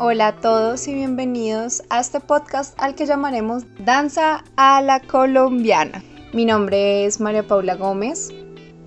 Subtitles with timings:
[0.00, 6.04] Hola a todos y bienvenidos a este podcast al que llamaremos Danza a la Colombiana.
[6.32, 8.32] Mi nombre es María Paula Gómez,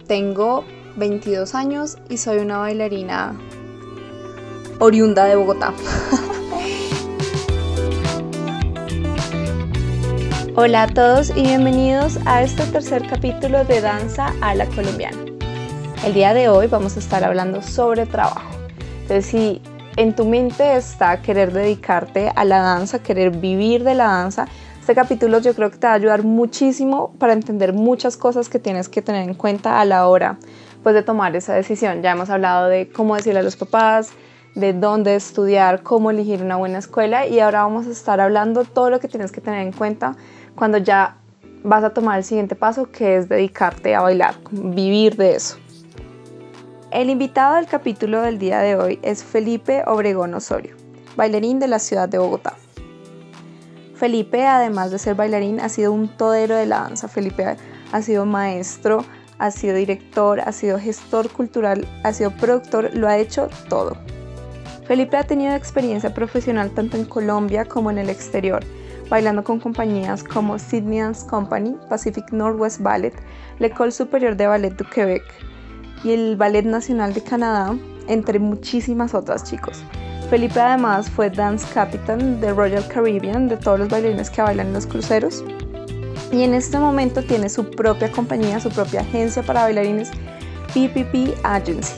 [0.07, 0.63] tengo
[0.95, 3.37] 22 años y soy una bailarina
[4.79, 5.73] oriunda de Bogotá.
[10.55, 15.18] Hola a todos y bienvenidos a este tercer capítulo de Danza a la Colombiana.
[16.05, 18.50] El día de hoy vamos a estar hablando sobre trabajo.
[19.01, 19.61] Entonces, si
[19.97, 24.47] en tu mente está querer dedicarte a la danza, querer vivir de la danza,
[24.79, 28.57] este capítulo yo creo que te va a ayudar muchísimo para entender muchas cosas que
[28.57, 30.37] tienes que tener en cuenta a la hora
[30.82, 32.02] pues, de tomar esa decisión.
[32.02, 34.11] Ya hemos hablado de cómo decirle a los papás,
[34.55, 38.89] de dónde estudiar, cómo elegir una buena escuela y ahora vamos a estar hablando todo
[38.89, 40.16] lo que tienes que tener en cuenta
[40.55, 41.16] cuando ya
[41.63, 45.58] vas a tomar el siguiente paso que es dedicarte a bailar, vivir de eso.
[46.92, 50.75] El invitado del capítulo del día de hoy es Felipe Obregón Osorio,
[51.16, 52.56] bailarín de la ciudad de Bogotá.
[53.95, 57.08] Felipe, además de ser bailarín, ha sido un todero de la danza.
[57.08, 57.56] Felipe
[57.94, 59.06] ha sido maestro,
[59.39, 63.95] ha sido director, ha sido gestor cultural, ha sido productor, lo ha hecho todo.
[64.86, 68.66] Felipe ha tenido experiencia profesional tanto en Colombia como en el exterior,
[69.09, 73.14] bailando con compañías como Sydney Dance Company, Pacific Northwest Ballet,
[73.59, 75.23] l'École Supérieure de Ballet du Québec,
[76.03, 77.75] y el Ballet Nacional de Canadá,
[78.07, 79.83] entre muchísimas otras chicos.
[80.30, 84.73] Felipe además fue dance captain de Royal Caribbean, de todos los bailarines que bailan en
[84.73, 85.44] los cruceros.
[86.31, 90.11] Y en este momento tiene su propia compañía, su propia agencia para bailarines,
[90.73, 91.95] PPP Agency.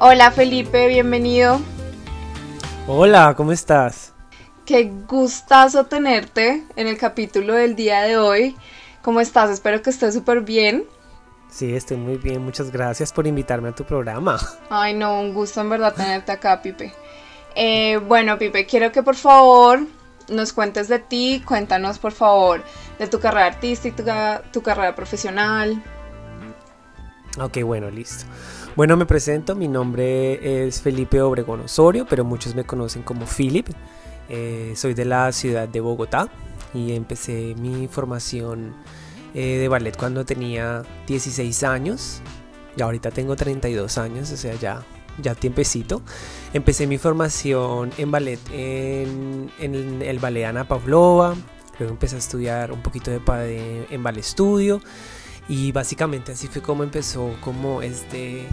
[0.00, 1.60] Hola Felipe, bienvenido.
[2.88, 4.12] Hola, ¿cómo estás?
[4.64, 8.56] Qué gustazo tenerte en el capítulo del día de hoy.
[9.02, 9.50] ¿Cómo estás?
[9.50, 10.84] Espero que estés súper bien.
[11.50, 12.44] Sí, estoy muy bien.
[12.44, 14.38] Muchas gracias por invitarme a tu programa.
[14.70, 16.92] Ay, no, un gusto en verdad tenerte acá, Pipe.
[17.54, 19.80] Eh, bueno, Pipe, quiero que por favor
[20.28, 21.42] nos cuentes de ti.
[21.46, 22.62] Cuéntanos, por favor,
[22.98, 25.82] de tu carrera artística, tu carrera profesional.
[27.40, 28.24] Ok, bueno, listo.
[28.76, 29.54] Bueno, me presento.
[29.54, 33.68] Mi nombre es Felipe Obregón Osorio, pero muchos me conocen como Philip.
[34.28, 36.28] Eh, soy de la ciudad de Bogotá
[36.74, 38.74] y empecé mi formación
[39.36, 42.22] eh, de ballet cuando tenía 16 años.
[42.74, 44.82] Y ahorita tengo 32 años, o sea, ya,
[45.20, 46.00] ya tiempecito.
[46.54, 51.34] Empecé mi formación en ballet en, el ballet Ana Pavlova.
[51.78, 54.80] Luego empecé a estudiar un poquito de, en ballet estudio.
[55.50, 58.46] Y básicamente así fue como empezó como este,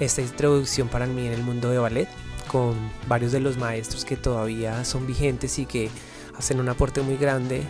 [0.00, 2.08] esta introducción para mí en el mundo de ballet.
[2.50, 2.74] Con
[3.06, 5.90] varios de los maestros que todavía son vigentes y que
[6.38, 7.64] hacen un aporte muy grande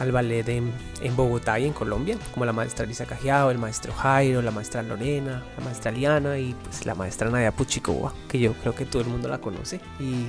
[0.00, 0.72] al ballet en,
[1.16, 5.42] Bogotá y en Colombia, como la maestra Lisa Cajiao, el maestro Jairo, la maestra Lorena,
[5.56, 9.08] la maestra Liana y pues la maestra Nadia Puchicoba, que yo creo que todo el
[9.08, 10.26] mundo la conoce, y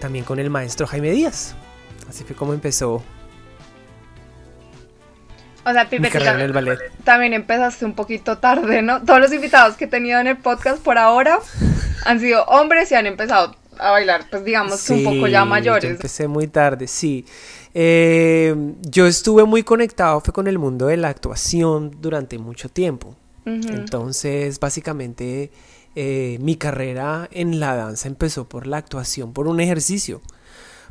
[0.00, 1.54] también con el maestro Jaime Díaz.
[2.08, 3.02] Así fue como empezó.
[5.64, 6.10] O sea, Pipe,
[7.04, 9.02] también empezaste un poquito tarde, ¿no?
[9.02, 11.40] Todos los invitados que he tenido en el podcast por ahora
[12.06, 15.90] han sido hombres y han empezado a bailar, pues digamos, un poco ya mayores.
[15.90, 17.26] empecé muy tarde, sí.
[17.80, 18.56] Eh,
[18.90, 23.14] yo estuve muy conectado fue con el mundo de la actuación durante mucho tiempo.
[23.44, 25.52] Entonces, básicamente,
[25.94, 30.20] eh, mi carrera en la danza empezó por la actuación, por un ejercicio.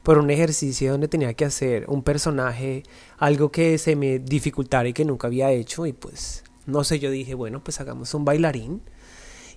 [0.02, 2.84] Por un ejercicio donde tenía que hacer un personaje,
[3.18, 5.86] algo que se me dificultara y que nunca había hecho.
[5.86, 8.82] Y pues, no sé, yo dije, bueno, pues hagamos un bailarín.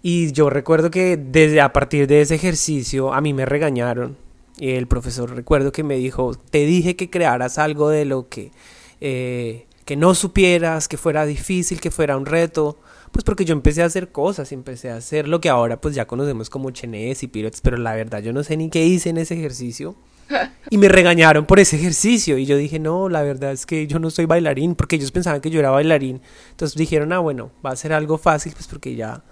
[0.02, 4.16] Y yo recuerdo que desde a partir de ese ejercicio a mí me regañaron
[4.60, 8.52] y el profesor recuerdo que me dijo, te dije que crearas algo de lo que,
[9.00, 12.78] eh, que no supieras, que fuera difícil, que fuera un reto.
[13.10, 16.06] Pues porque yo empecé a hacer cosas, empecé a hacer lo que ahora pues ya
[16.06, 19.16] conocemos como chenes y piruetes, pero la verdad yo no sé ni qué hice en
[19.16, 19.96] ese ejercicio.
[20.68, 22.36] Y me regañaron por ese ejercicio.
[22.36, 25.40] Y yo dije, no, la verdad es que yo no soy bailarín, porque ellos pensaban
[25.40, 26.20] que yo era bailarín.
[26.50, 29.24] Entonces dijeron, ah, bueno, va a ser algo fácil, pues porque ya,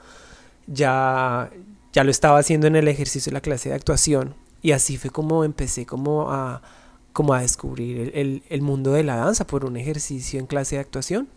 [0.67, 1.51] ya,
[1.93, 4.35] ya lo estaba haciendo en el ejercicio de la clase de actuación.
[4.63, 6.63] Y así fue como empecé como a,
[7.13, 10.81] como a descubrir el, el, mundo de la danza por un ejercicio en clase de
[10.81, 11.29] actuación.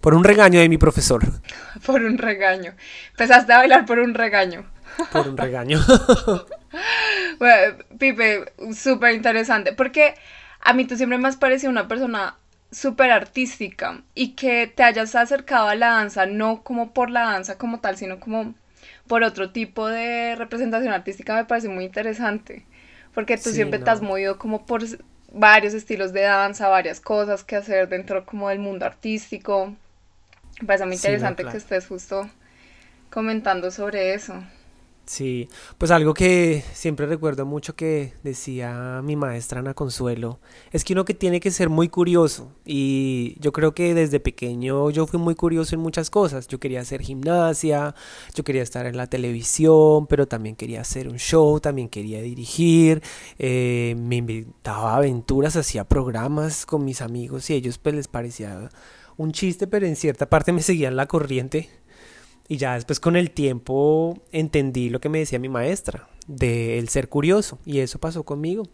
[0.00, 1.22] Por un regaño de mi profesor.
[1.86, 2.74] Por un regaño.
[3.10, 4.64] Empezaste a bailar por un regaño.
[5.12, 5.78] Por un regaño.
[7.38, 9.72] bueno, Pipe, súper interesante.
[9.72, 10.16] Porque
[10.60, 12.36] a mí tú siempre me has parecido una persona
[12.72, 17.58] súper artística y que te hayas acercado a la danza, no como por la danza
[17.58, 18.54] como tal, sino como
[19.06, 22.64] por otro tipo de representación artística me parece muy interesante,
[23.14, 24.82] porque tú siempre te has movido como por
[25.32, 29.74] varios estilos de danza, varias cosas que hacer dentro como del mundo artístico.
[30.60, 32.28] Me parece muy interesante que estés justo
[33.10, 34.42] comentando sobre eso.
[35.04, 40.38] Sí, pues algo que siempre recuerdo mucho que decía mi maestra Ana Consuelo,
[40.70, 44.90] es que uno que tiene que ser muy curioso y yo creo que desde pequeño
[44.90, 47.96] yo fui muy curioso en muchas cosas, yo quería hacer gimnasia,
[48.32, 53.02] yo quería estar en la televisión, pero también quería hacer un show, también quería dirigir,
[53.38, 58.70] eh, me inventaba aventuras, hacía programas con mis amigos y a ellos pues les parecía
[59.16, 61.68] un chiste, pero en cierta parte me seguían la corriente
[62.48, 66.88] y ya después con el tiempo entendí lo que me decía mi maestra, de el
[66.88, 67.58] ser curioso.
[67.64, 68.64] Y eso pasó conmigo.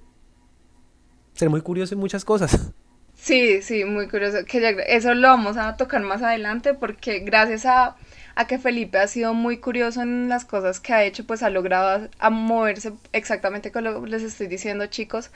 [1.35, 2.73] Ser muy curioso en muchas cosas.
[3.20, 4.44] Sí, sí, muy curioso.
[4.47, 7.97] Que eso lo vamos a tocar más adelante porque gracias a,
[8.37, 11.50] a, que Felipe ha sido muy curioso en las cosas que ha hecho, pues ha
[11.50, 15.31] logrado a, moverse exactamente con lo que les estoy diciendo chicos,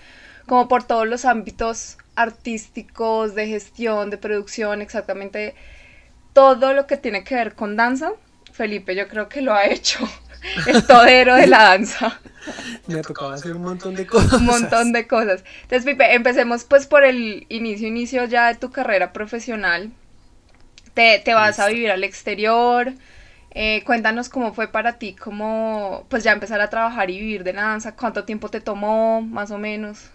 [0.46, 5.54] como por todos los ámbitos artísticos, de gestión, de producción, exactamente
[6.32, 8.12] todo lo que tiene que ver con danza
[8.52, 9.98] Felipe yo creo que lo ha hecho.
[10.66, 12.20] El todero de la danza.
[12.86, 14.32] Me ha tocado hacer un montón de cosas.
[14.34, 15.44] Un montón de cosas.
[15.62, 19.92] Entonces, Pipe, empecemos pues por el inicio, inicio ya de tu carrera profesional.
[20.94, 22.92] Te, te vas a vivir al exterior.
[23.52, 27.52] Eh, cuéntanos cómo fue para ti, cómo pues ya empezar a trabajar y vivir de
[27.52, 30.10] la danza, cuánto tiempo te tomó, más o menos.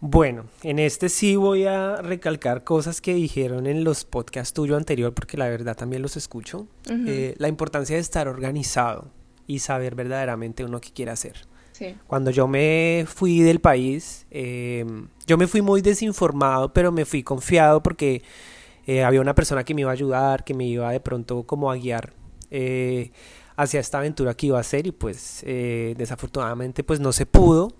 [0.00, 5.12] Bueno, en este sí voy a recalcar cosas que dijeron en los podcasts tuyo anterior,
[5.12, 6.68] porque la verdad también los escucho.
[6.88, 9.10] Eh, la importancia de estar organizado
[9.48, 11.36] y saber verdaderamente uno qué quiere hacer.
[12.08, 17.22] Cuando yo me fui del país, em, yo me fui muy desinformado, pero me fui
[17.22, 18.22] confiado porque
[18.84, 21.70] eh, había una persona que me iba a ayudar, que me iba de pronto como
[21.70, 22.14] a guiar
[22.50, 23.12] eh,
[23.56, 27.76] hacia esta aventura que iba a hacer y pues desafortunadamente pues no se pudo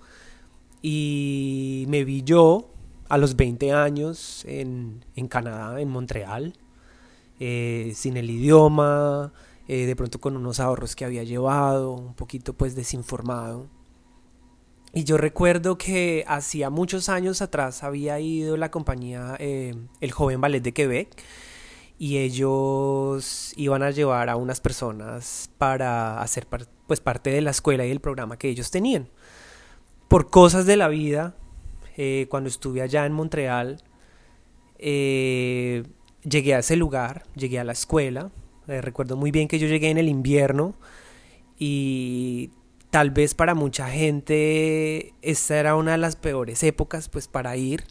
[0.83, 2.71] y me vi yo
[3.09, 6.55] a los 20 años en, en Canadá, en Montreal,
[7.41, 9.33] eh, sin el idioma,
[9.67, 13.67] eh, de pronto con unos ahorros que había llevado, un poquito pues desinformado.
[14.93, 20.41] Y yo recuerdo que hacía muchos años atrás había ido la compañía eh, El Joven
[20.41, 21.23] Ballet de Quebec
[21.99, 26.47] y ellos iban a llevar a unas personas para hacer
[26.87, 29.09] pues parte de la escuela y el programa que ellos tenían
[30.09, 31.37] por cosas de la vida,
[31.97, 33.83] eh, cuando estuve allá en Montreal,
[34.79, 35.85] eh,
[36.23, 38.31] llegué a ese lugar, llegué a la escuela.
[38.67, 40.75] Eh, recuerdo muy bien que yo llegué en el invierno
[41.59, 42.51] y
[42.91, 47.85] tal vez para mucha gente esta era una de las peores épocas pues para ir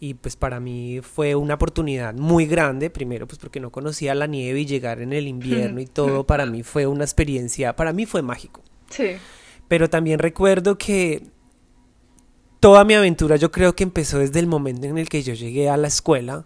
[0.00, 4.26] y pues para mí fue una oportunidad muy grande, primero pues porque no conocía la
[4.26, 8.04] nieve y llegar en el invierno y todo para mí fue una experiencia, para mí
[8.04, 8.62] fue mágico.
[8.90, 9.16] Sí
[9.72, 11.22] pero también recuerdo que
[12.60, 15.70] toda mi aventura yo creo que empezó desde el momento en el que yo llegué
[15.70, 16.44] a la escuela,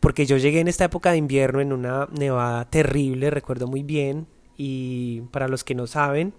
[0.00, 4.28] porque yo llegué en esta época de invierno en una nevada terrible, recuerdo muy bien,
[4.56, 6.32] y para los que no saben,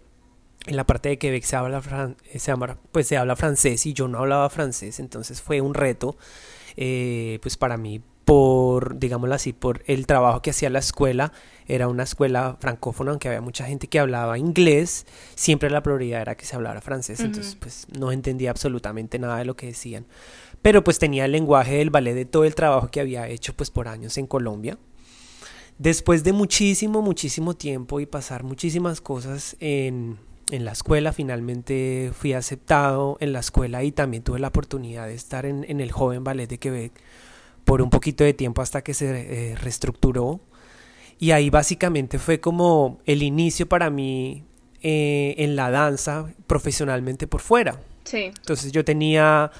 [0.65, 1.83] en la parte de Quebec se habla,
[2.35, 2.53] se
[2.91, 6.17] pues se habla francés y yo no hablaba francés, entonces fue un reto,
[6.75, 11.31] eh, pues para mí por, digámoslo así, por el trabajo que hacía la escuela.
[11.67, 15.05] Era una escuela francófona, aunque había mucha gente que hablaba inglés,
[15.35, 19.45] siempre la prioridad era que se hablara francés, entonces pues no entendía absolutamente nada de
[19.45, 20.05] lo que decían.
[20.61, 23.71] Pero pues tenía el lenguaje del ballet de todo el trabajo que había hecho pues
[23.71, 24.77] por años en Colombia.
[25.77, 30.17] Después de muchísimo, muchísimo tiempo y pasar muchísimas cosas en,
[30.51, 35.15] en la escuela, finalmente fui aceptado en la escuela y también tuve la oportunidad de
[35.15, 36.93] estar en, en el joven ballet de Quebec
[37.65, 39.09] por un poquito de tiempo hasta que se
[39.51, 40.39] eh, reestructuró.
[41.19, 44.43] Y ahí básicamente fue como el inicio para mí
[44.81, 47.81] eh, en la danza profesionalmente por fuera.
[48.03, 48.25] Sí.
[48.25, 49.51] Entonces yo tenía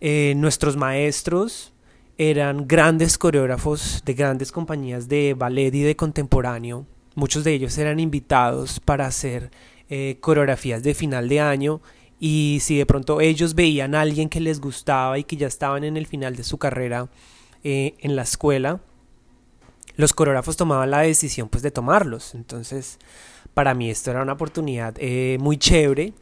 [0.00, 1.72] eh, nuestros maestros,
[2.18, 6.86] eran grandes coreógrafos de grandes compañías de ballet y de contemporáneo.
[7.14, 9.50] Muchos de ellos eran invitados para hacer
[10.20, 11.80] coreografías de final de año
[12.18, 15.84] y si de pronto ellos veían a alguien que les gustaba y que ya estaban
[15.84, 17.08] en el final de su carrera,
[17.68, 18.78] eh, en la escuela,
[19.96, 22.36] los coreógrafos tomaban la decisión pues de tomarlos.
[22.36, 23.00] Entonces,
[23.54, 26.12] para mí esto era una oportunidad eh, muy chévere.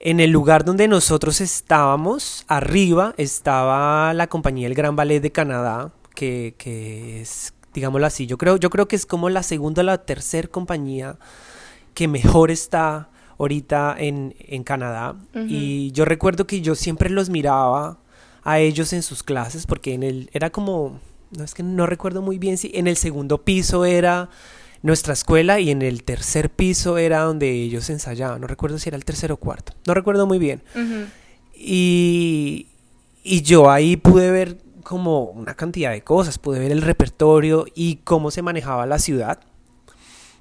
[0.00, 5.92] En el lugar donde nosotros estábamos, arriba, estaba la compañía El Gran Ballet de Canadá,
[6.12, 9.84] que, que es, digámoslo así, yo creo, yo creo que es como la segunda o
[9.84, 11.18] la tercera compañía
[11.94, 15.14] que mejor está ahorita en, en Canadá.
[15.34, 17.98] Y yo recuerdo que yo siempre los miraba
[18.44, 22.22] a ellos en sus clases, porque en el, era como, no es que no recuerdo
[22.22, 24.28] muy bien si en el segundo piso era
[24.82, 28.96] nuestra escuela y en el tercer piso era donde ellos ensayaban, no recuerdo si era
[28.96, 30.62] el tercero o cuarto, no recuerdo muy bien.
[31.56, 32.68] y,
[33.22, 37.96] y yo ahí pude ver como una cantidad de cosas, pude ver el repertorio y
[38.04, 39.40] cómo se manejaba la ciudad.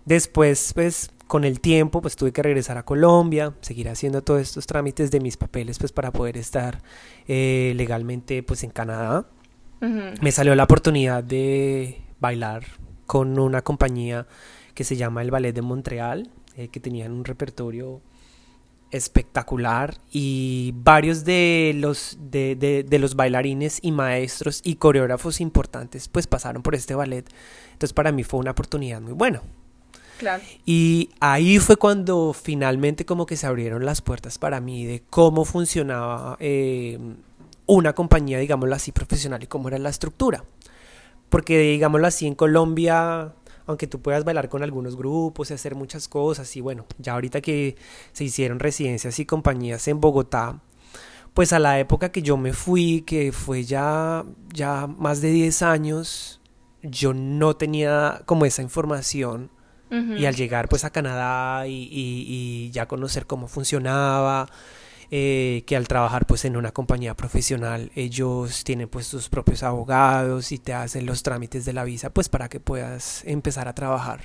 [0.06, 4.68] Después, pues, con el tiempo pues tuve que regresar a Colombia, seguir haciendo todos estos
[4.68, 6.82] trámites de mis papeles pues para poder estar
[7.27, 9.27] eh, legalmente pues en Canadá.
[10.22, 12.63] Me salió la oportunidad de bailar
[13.06, 14.27] con una compañía
[14.74, 18.01] que se llama el Ballet de Montreal, eh, que tenían un repertorio
[18.92, 22.56] espectacular y varios de los, de,
[22.88, 27.27] de, los bailarines y maestros y coreógrafos importantes pues pasaron por este ballet.
[27.74, 29.42] Entonces para mí fue una oportunidad muy buena.
[30.65, 35.46] Y ahí fue cuando finalmente como que se abrieron las puertas para mí de cómo
[35.46, 36.98] funcionaba eh,
[37.65, 40.43] una compañía, digámoslo así, profesional y cómo era la estructura.
[41.29, 43.34] Porque digámoslo así, en Colombia
[43.65, 47.41] aunque tú puedas bailar con algunos grupos y hacer muchas cosas, y bueno, ya ahorita
[47.41, 47.75] que
[48.12, 50.60] se hicieron residencias y compañías en Bogotá,
[51.34, 55.62] pues a la época que yo me fui, que fue ya, ya más de 10
[55.63, 56.41] años,
[56.84, 59.50] yo no tenía como esa información.
[60.18, 64.48] Y al llegar pues a Canadá y, y ya conocer cómo funcionaba,
[65.16, 70.52] eh, que al trabajar pues en una compañía profesional ellos tienen pues sus propios abogados
[70.52, 74.22] y te hacen los trámites de la visa pues para que puedas empezar a trabajar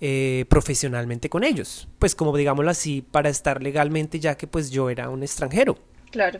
[0.00, 1.88] eh, profesionalmente con ellos.
[1.98, 5.76] Pues como digámoslo así para estar legalmente ya que pues yo era un extranjero.
[6.12, 6.38] Claro.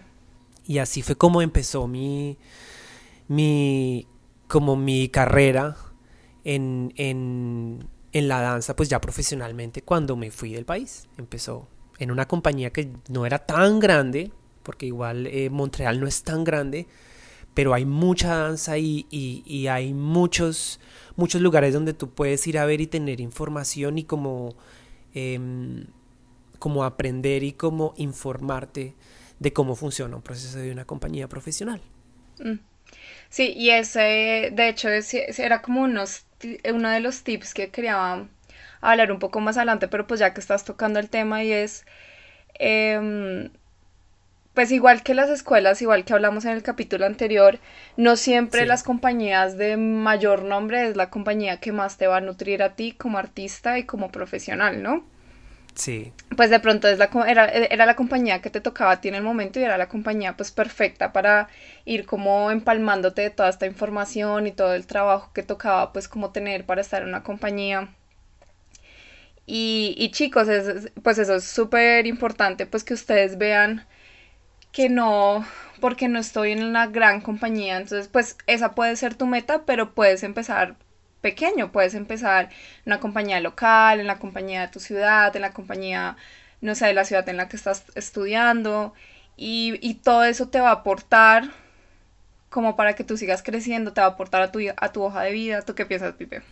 [0.64, 2.38] Y así fue como empezó mi
[3.26, 4.06] mi
[4.46, 5.76] como mi carrera
[6.44, 11.68] en, en, en la danza pues ya profesionalmente cuando me fui del país empezó
[11.98, 14.32] en una compañía que no era tan grande,
[14.62, 16.86] porque igual eh, Montreal no es tan grande,
[17.52, 20.80] pero hay mucha danza y, y, hay muchos,
[21.16, 24.56] muchos lugares donde tú puedes ir a ver y tener información y como,
[25.14, 25.86] em,
[26.84, 28.94] aprender y como informarte
[29.38, 31.80] de cómo funciona un proceso de una compañía profesional.
[32.40, 32.58] Mm.
[33.36, 36.24] Sí, y ese, de hecho, era como unos,
[36.72, 38.26] uno de los tips que quería
[38.80, 41.84] hablar un poco más adelante, pero pues ya que estás tocando el tema y es,
[42.54, 43.50] em,
[44.54, 47.58] pues igual que las escuelas, igual que hablamos en el capítulo anterior,
[47.98, 52.20] no siempre las compañías de mayor nombre es la compañía que más te va a
[52.22, 55.04] nutrir a ti como artista y como profesional, ¿no?
[55.76, 56.12] Sí.
[56.36, 59.14] Pues de pronto es la, era, era, la compañía que te tocaba a ti en
[59.14, 61.48] el momento y era la compañía pues perfecta para
[61.84, 66.30] ir como empalmándote de toda esta información y todo el trabajo que tocaba pues como
[66.32, 67.88] tener para estar en una compañía.
[69.46, 70.48] Y, y chicos,
[71.02, 73.86] pues eso es súper importante, pues que ustedes vean
[74.72, 75.46] que no,
[75.80, 79.94] porque no estoy en una gran compañía, entonces pues esa puede ser tu meta, pero
[79.94, 80.76] puedes empezar
[81.26, 82.50] pequeño, puedes empezar
[82.84, 86.16] en una compañía local, en la compañía de tu ciudad, en la compañía,
[86.60, 88.94] no sé, de la ciudad en la que estás estudiando,
[89.36, 91.50] y, y todo eso te va a aportar
[92.48, 95.22] como para que tú sigas creciendo, te va a aportar a tu, a tu hoja
[95.22, 95.62] de vida.
[95.62, 96.42] ¿Tú qué piensas, Pipe?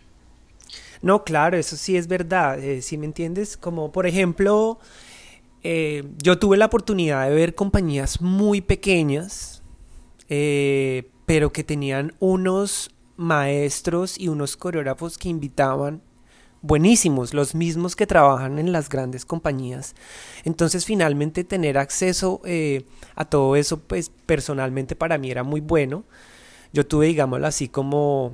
[1.02, 4.80] No, claro, eso sí es verdad, eh, si me entiendes, como por ejemplo,
[5.62, 9.62] eh, yo tuve la oportunidad de ver compañías muy pequeñas,
[10.28, 16.02] eh, pero que tenían unos maestros y unos coreógrafos que invitaban
[16.62, 19.94] buenísimos, los mismos que trabajan en las grandes compañías.
[20.44, 22.40] Entonces finalmente tener acceso
[23.14, 26.04] a todo eso, pues personalmente para mí era muy bueno.
[26.72, 28.32] Yo tuve, digámoslo así, como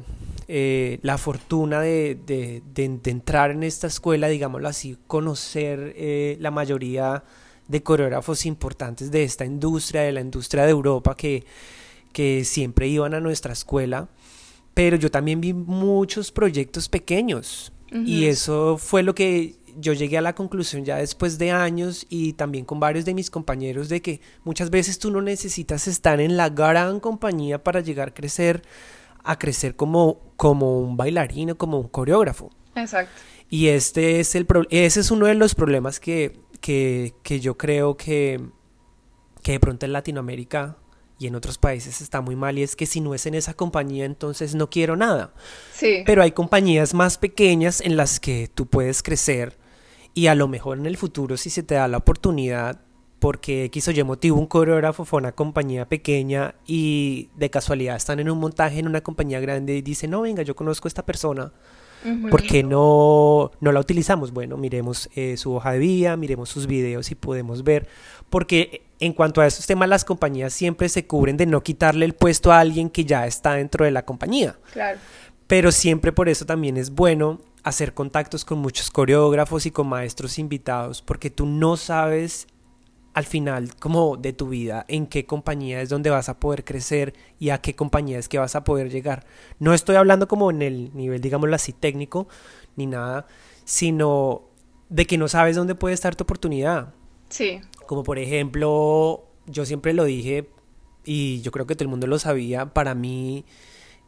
[0.52, 7.22] eh, la fortuna de, de, entrar en esta escuela, digámoslo así, conocer eh, la mayoría
[7.68, 11.44] de coreógrafos importantes de esta industria, de la industria de Europa, que,
[12.12, 14.08] que siempre iban a nuestra escuela.
[14.80, 20.22] Pero yo también vi muchos proyectos pequeños y eso fue lo que yo llegué a
[20.22, 24.22] la conclusión ya después de años y también con varios de mis compañeros de que
[24.42, 28.62] muchas veces tú no necesitas estar en la gran compañía para llegar a crecer
[29.22, 32.48] a crecer como, como un bailarín o como un coreógrafo.
[32.74, 33.12] Exacto.
[33.50, 37.98] Y este es el ese es uno de los problemas que, que, que yo creo
[37.98, 38.40] que,
[39.42, 40.78] que de pronto en Latinoamérica
[41.20, 43.52] y en otros países está muy mal y es que si no es en esa
[43.52, 45.34] compañía entonces no quiero nada.
[45.74, 46.02] Sí.
[46.06, 49.58] Pero hay compañías más pequeñas en las que tú puedes crecer
[50.14, 52.80] y a lo mejor en el futuro si se te da la oportunidad
[53.18, 57.96] porque X o Y motivo un coreógrafo fue a una compañía pequeña y de casualidad
[57.96, 60.88] están en un montaje en una compañía grande y dicen, no, venga, yo conozco a
[60.88, 61.52] esta persona,
[62.30, 64.32] ¿por qué no, no la utilizamos?
[64.32, 67.88] Bueno, miremos eh, su hoja de vida, miremos sus videos y podemos ver,
[68.30, 72.14] porque en cuanto a esos temas las compañías siempre se cubren de no quitarle el
[72.14, 74.56] puesto a alguien que ya está dentro de la compañía.
[74.72, 74.98] Claro.
[75.46, 80.38] Pero siempre por eso también es bueno hacer contactos con muchos coreógrafos y con maestros
[80.38, 82.46] invitados, porque tú no sabes
[83.12, 87.14] al final como de tu vida, en qué compañía es donde vas a poder crecer
[87.38, 89.26] y a qué compañía es que vas a poder llegar.
[89.58, 92.28] No estoy hablando como en el nivel, digámoslo así, técnico,
[92.76, 93.26] ni nada,
[93.64, 94.50] sino
[94.88, 96.94] de que no sabes dónde puede estar tu oportunidad.
[97.28, 97.60] Sí.
[97.90, 100.48] Como por ejemplo, yo siempre lo dije
[101.04, 103.44] y yo creo que todo el mundo lo sabía, para mí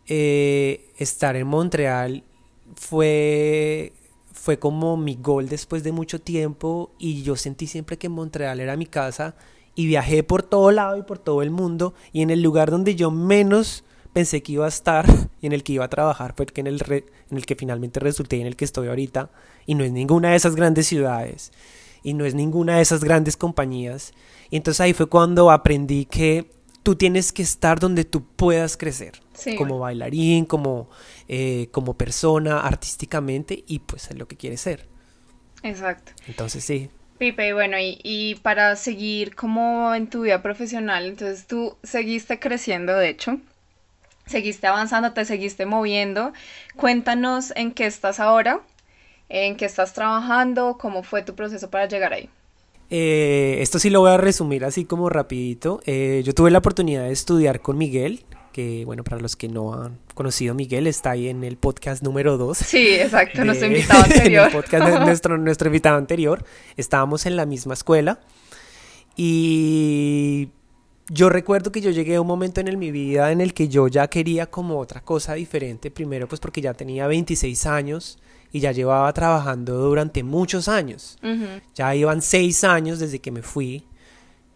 [0.07, 2.23] eh, estar en Montreal
[2.77, 3.93] fue,
[4.33, 8.77] fue como mi gol después de mucho tiempo y yo sentí siempre que Montreal era
[8.77, 9.35] mi casa
[9.75, 12.95] y viajé por todo lado y por todo el mundo y en el lugar donde
[12.95, 15.07] yo menos pensé que iba a estar
[15.41, 18.37] y en el que iba a trabajar fue en el, en el que finalmente resulté
[18.37, 19.31] y en el que estoy ahorita
[19.67, 21.51] y no es ninguna de esas grandes ciudades
[22.03, 24.13] y no es ninguna de esas grandes compañías.
[24.51, 26.51] Y entonces ahí fue cuando aprendí que
[26.83, 29.21] tú tienes que estar donde tú puedas crecer
[29.57, 30.89] como bailarín como
[31.29, 34.89] eh, como persona artísticamente y pues es lo que quieres ser.
[35.63, 36.13] Exacto.
[36.27, 36.91] Entonces sí.
[37.19, 42.41] Pipe, y bueno, y, y, para seguir como en tu vida profesional, entonces tú seguiste
[42.41, 43.39] creciendo, de hecho,
[44.27, 46.33] seguiste avanzando, te seguiste moviendo.
[46.75, 48.61] Cuéntanos en qué estás ahora,
[49.33, 52.29] en qué estás trabajando, cómo fue tu proceso para llegar ahí.
[52.91, 55.81] Eh, esto sí lo voy a resumir así como rapidito.
[55.87, 59.73] Eh, yo tuve la oportunidad de estudiar con Miguel, que bueno, para los que no
[59.73, 62.59] han conocido Miguel, está ahí en el podcast número 2.
[62.59, 64.47] Sí, exacto, nuestro invitado anterior.
[64.49, 66.45] el podcast nuestro, nuestro invitado anterior.
[66.77, 68.21] Estábamos en la misma escuela
[69.17, 70.51] y
[71.09, 73.89] yo recuerdo que yo llegué a un momento en mi vida en el que yo
[73.89, 78.19] ya quería como otra cosa diferente, primero pues porque ya tenía 26 años
[78.53, 81.19] y ya llevaba trabajando durante muchos años.
[81.75, 83.85] Ya iban seis años desde que me fui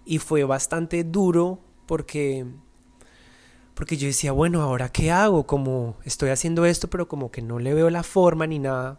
[0.04, 2.44] y fue bastante duro porque
[3.74, 5.46] porque yo decía, bueno, ahora qué hago?
[5.46, 8.98] Como estoy haciendo esto, pero como que no le veo la forma ni nada.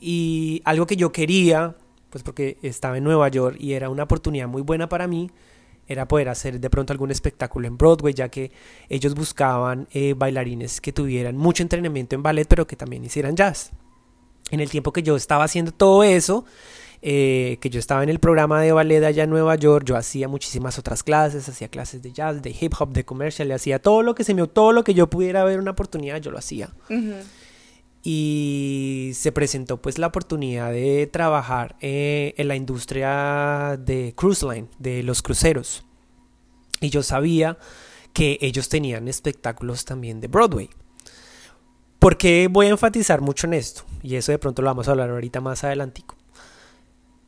[0.00, 1.76] Y algo que yo quería,
[2.08, 5.30] pues porque estaba en Nueva York y era una oportunidad muy buena para mí,
[5.86, 8.52] era poder hacer de pronto algún espectáculo en Broadway, ya que
[8.88, 13.70] ellos buscaban eh, bailarines que tuvieran mucho entrenamiento en ballet, pero que también hicieran jazz.
[14.50, 16.44] En el tiempo que yo estaba haciendo todo eso,
[17.02, 20.28] eh, que yo estaba en el programa de ballet allá en Nueva York, yo hacía
[20.28, 24.02] muchísimas otras clases, hacía clases de jazz, de hip hop, de comercial, le hacía todo
[24.02, 26.70] lo que se me, todo lo que yo pudiera ver una oportunidad, yo lo hacía.
[28.02, 34.68] Y se presentó pues la oportunidad de trabajar eh, en la industria de cruise line,
[34.78, 35.84] de los cruceros.
[36.80, 37.58] Y yo sabía
[38.12, 40.70] que ellos tenían espectáculos también de Broadway.
[42.06, 43.82] ¿Por qué voy a enfatizar mucho en esto?
[44.00, 46.14] Y eso de pronto lo vamos a hablar ahorita más adelantico.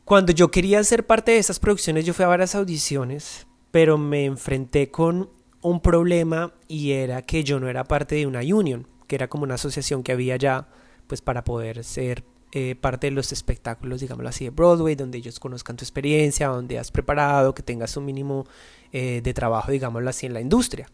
[0.05, 4.23] Cuando yo quería ser parte de esas producciones, yo fui a varias audiciones, pero me
[4.23, 9.17] enfrenté con un problema y era que yo no era parte de una union que
[9.17, 10.69] era como una asociación que había ya,
[11.07, 15.41] pues para poder ser eh, parte de los espectáculos, digámoslo así, de Broadway, donde ellos
[15.41, 18.47] conozcan tu experiencia, donde has preparado, que tengas un mínimo
[18.93, 20.87] eh, de trabajo, digámoslo así, en la industria.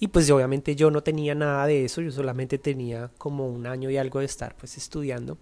[0.00, 3.90] Y pues obviamente yo no tenía nada de eso, yo solamente tenía como un año
[3.90, 5.38] y algo de estar pues estudiando.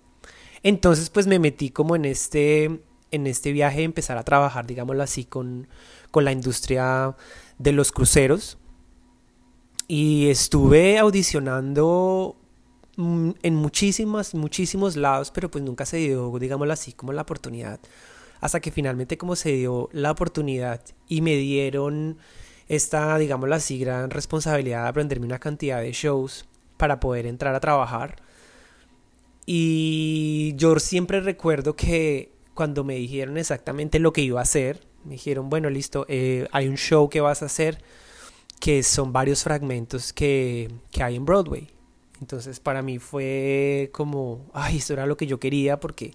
[0.63, 2.81] Entonces pues me metí como en este,
[3.13, 5.69] en este viaje de empezar a trabajar, digámoslo así, con,
[6.11, 7.17] con la industria
[7.59, 8.59] de los cruceros,
[9.89, 12.37] y estuve audicionando
[12.97, 17.81] mm, en muchísimas, muchísimos lados, pero pues nunca se dio, digámoslo así, como la oportunidad.
[18.41, 22.19] Hasta que finalmente como se dio la oportunidad y me dieron
[22.69, 27.61] esta, digámoslo así, gran responsabilidad de aprenderme una cantidad de shows para poder entrar a
[27.61, 28.17] trabajar.
[29.47, 35.13] Y yo siempre recuerdo que cuando me dijeron exactamente lo que iba a hacer, me
[35.13, 37.83] dijeron, bueno, listo, eh, hay un show que vas a hacer
[38.61, 41.69] que son varios fragmentos que, que hay en Broadway.
[42.21, 46.15] Entonces para mí fue como, ay, eso era lo que yo quería porque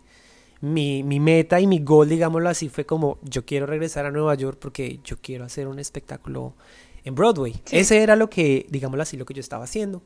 [0.64, 4.34] mi, mi, meta y mi gol, digámoslo así, fue como, yo quiero regresar a Nueva
[4.36, 6.54] York porque yo quiero hacer un espectáculo
[7.04, 7.54] en Broadway.
[7.70, 10.02] Ese era lo que, digámoslo así, lo que yo estaba haciendo.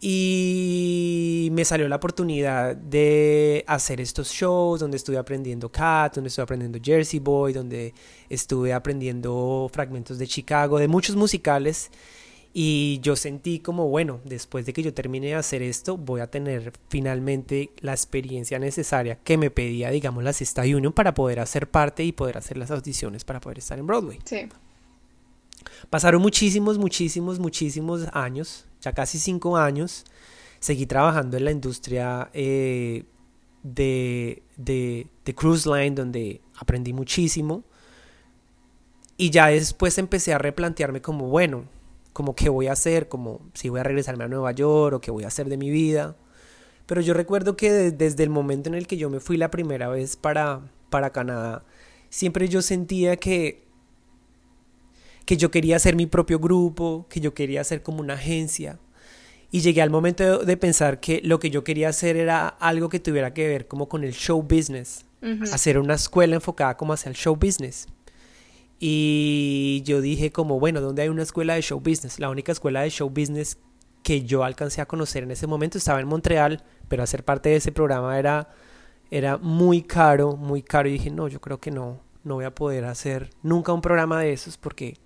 [0.00, 6.44] Y me salió la oportunidad de hacer estos shows donde estuve aprendiendo Cat, donde estuve
[6.44, 7.94] aprendiendo Jersey Boy, donde
[8.28, 11.90] estuve aprendiendo fragmentos de Chicago, de muchos musicales.
[12.54, 16.30] Y yo sentí como, bueno, después de que yo termine de hacer esto, voy a
[16.30, 21.70] tener finalmente la experiencia necesaria que me pedía, digamos, la Sexta Union para poder hacer
[21.70, 24.18] parte y poder hacer las audiciones para poder estar en Broadway.
[24.24, 24.48] Sí.
[25.88, 30.04] Pasaron muchísimos, muchísimos, muchísimos años ya casi cinco años,
[30.58, 33.04] seguí trabajando en la industria eh,
[33.62, 37.62] de, de, de cruise line, donde aprendí muchísimo.
[39.16, 41.64] Y ya después empecé a replantearme como, bueno,
[42.12, 45.10] como qué voy a hacer, como si voy a regresarme a Nueva York o qué
[45.10, 46.16] voy a hacer de mi vida.
[46.86, 49.88] Pero yo recuerdo que desde el momento en el que yo me fui la primera
[49.88, 51.64] vez para, para Canadá,
[52.10, 53.62] siempre yo sentía que
[55.24, 58.78] que yo quería hacer mi propio grupo, que yo quería hacer como una agencia.
[59.50, 63.00] Y llegué al momento de, pensar que lo que yo quería hacer era algo que
[63.00, 65.04] tuviera que ver como con el show business.
[65.52, 67.86] Hacer una escuela enfocada como hacia el show business.
[68.84, 72.18] Y yo dije como, bueno, ¿dónde hay una escuela de show business?
[72.18, 73.56] La única escuela de show business
[74.02, 77.54] que yo alcancé a conocer en ese momento estaba en Montreal, pero hacer parte de
[77.54, 78.48] ese programa era,
[79.08, 80.88] era muy caro, muy caro.
[80.88, 84.18] Y dije, no, yo creo que no, no voy a poder hacer nunca un programa
[84.18, 84.96] de esos porque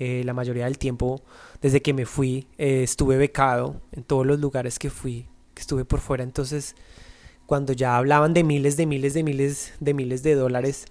[0.00, 1.22] eh, la mayoría del tiempo,
[1.62, 5.84] desde que me fui, eh, estuve becado en todos los lugares que fui, que estuve
[5.84, 6.24] por fuera.
[6.24, 6.74] Entonces,
[7.46, 10.86] cuando ya hablaban de miles, de miles, de miles, de miles de dólares,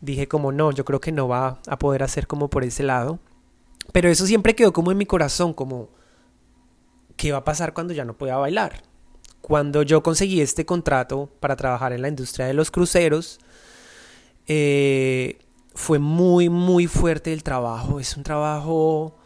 [0.00, 3.18] dije como no, yo creo que no va a poder hacer como por ese lado.
[3.92, 5.90] Pero eso siempre quedó como en mi corazón, como
[7.16, 8.82] ¿qué va a pasar cuando ya no pueda bailar?
[9.40, 13.40] Cuando yo conseguí este contrato para trabajar en la industria de los cruceros,
[14.46, 15.38] eh,
[15.74, 17.98] fue muy, muy fuerte el trabajo.
[17.98, 19.16] Es un trabajo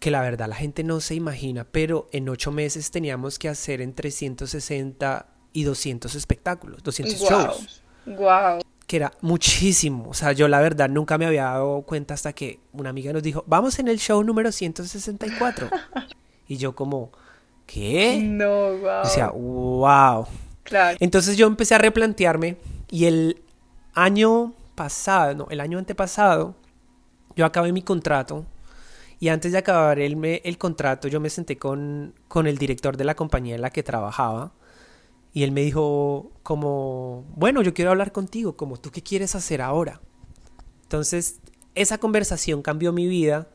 [0.00, 3.80] que la verdad la gente no se imagina, pero en ocho meses teníamos que hacer
[3.80, 7.82] entre 160 y 200 espectáculos, 200 shows.
[8.04, 8.60] Wow.
[8.86, 10.10] Que era muchísimo.
[10.10, 13.22] O sea, yo la verdad nunca me había dado cuenta hasta que una amiga nos
[13.22, 15.70] dijo, vamos en el show número 164.
[16.48, 17.12] y yo como,
[17.66, 18.20] ¿qué?
[18.20, 19.02] No, wow.
[19.04, 20.26] O sea, wow.
[20.64, 20.98] Claro.
[21.00, 22.56] Entonces yo empecé a replantearme
[22.90, 23.40] y el
[23.94, 26.56] año pasado, no, el año antepasado,
[27.36, 28.44] yo acabé mi contrato
[29.20, 33.04] y antes de acabar el, el contrato yo me senté con, con el director de
[33.04, 34.52] la compañía en la que trabajaba
[35.34, 39.60] y él me dijo como, bueno, yo quiero hablar contigo, como tú qué quieres hacer
[39.60, 40.00] ahora.
[40.84, 41.40] Entonces,
[41.74, 43.48] esa conversación cambió mi vida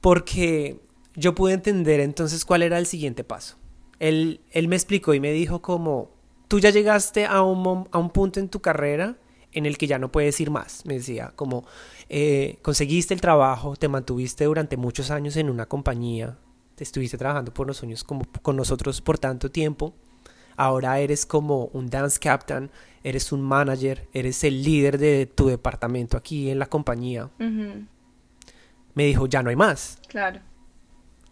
[0.00, 0.80] porque
[1.14, 3.56] yo pude entender entonces cuál era el siguiente paso.
[4.00, 6.10] Él, él me explicó y me dijo como,
[6.48, 9.16] tú ya llegaste a un, a un punto en tu carrera
[9.52, 10.84] en el que ya no puedes ir más.
[10.86, 11.64] Me decía, como
[12.08, 16.36] eh, conseguiste el trabajo, te mantuviste durante muchos años en una compañía,
[16.74, 19.94] te estuviste trabajando por los años como con nosotros por tanto tiempo.
[20.56, 22.70] Ahora eres como un dance captain,
[23.02, 27.30] eres un manager, eres el líder de tu departamento aquí en la compañía.
[28.94, 29.98] Me dijo, ya no hay más.
[30.08, 30.40] Claro.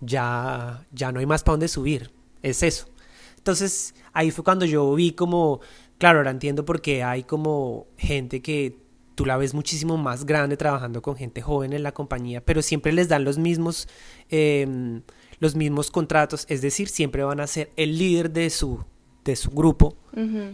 [0.00, 2.11] Ya, ya no hay más para dónde subir.
[2.42, 2.88] Es eso.
[3.37, 5.61] Entonces ahí fue cuando yo vi como
[6.00, 8.78] Claro, ahora entiendo por qué hay como gente que
[9.16, 12.90] tú la ves muchísimo más grande trabajando con gente joven en la compañía, pero siempre
[12.90, 13.87] les dan los mismos,
[14.30, 15.02] em,
[15.40, 18.83] los mismos contratos, es decir, siempre van a ser el líder de su,
[19.24, 19.96] de su grupo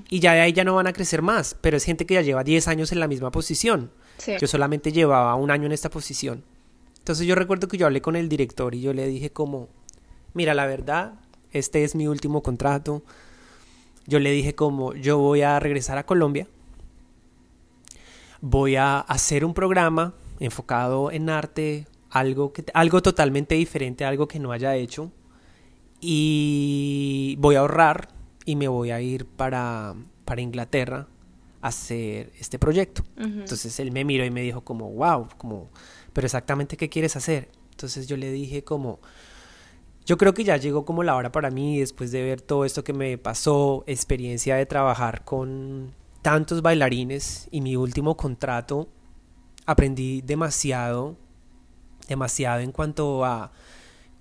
[0.08, 2.22] y ya de ahí ya no van a crecer más, pero es gente que ya
[2.22, 3.90] lleva 10 años en la misma posición.
[4.40, 6.44] Yo solamente llevaba un año en esta posición.
[6.98, 9.68] Entonces yo recuerdo que yo hablé con el director y yo le dije como,
[10.34, 11.14] mira, la verdad,
[11.52, 13.02] este es mi último contrato,
[14.06, 16.48] yo le dije como yo voy a regresar a Colombia,
[18.40, 24.38] voy a hacer un programa enfocado en arte, algo, que, algo totalmente diferente, algo que
[24.38, 25.12] no haya hecho,
[26.00, 28.15] y voy a ahorrar
[28.46, 31.08] y me voy a ir para, para Inglaterra
[31.60, 33.02] a hacer este proyecto.
[33.18, 35.68] Entonces él me miró y me dijo como, wow, como,
[36.14, 37.50] pero exactamente qué quieres hacer.
[37.72, 39.00] Entonces yo le dije como,
[40.06, 42.84] yo creo que ya llegó como la hora para mí, después de ver todo esto
[42.84, 48.88] que me pasó, experiencia de trabajar con tantos bailarines y mi último contrato,
[49.66, 51.16] aprendí demasiado,
[52.08, 53.50] demasiado en cuanto a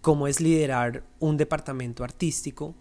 [0.02, 2.74] cómo es liderar un departamento artístico,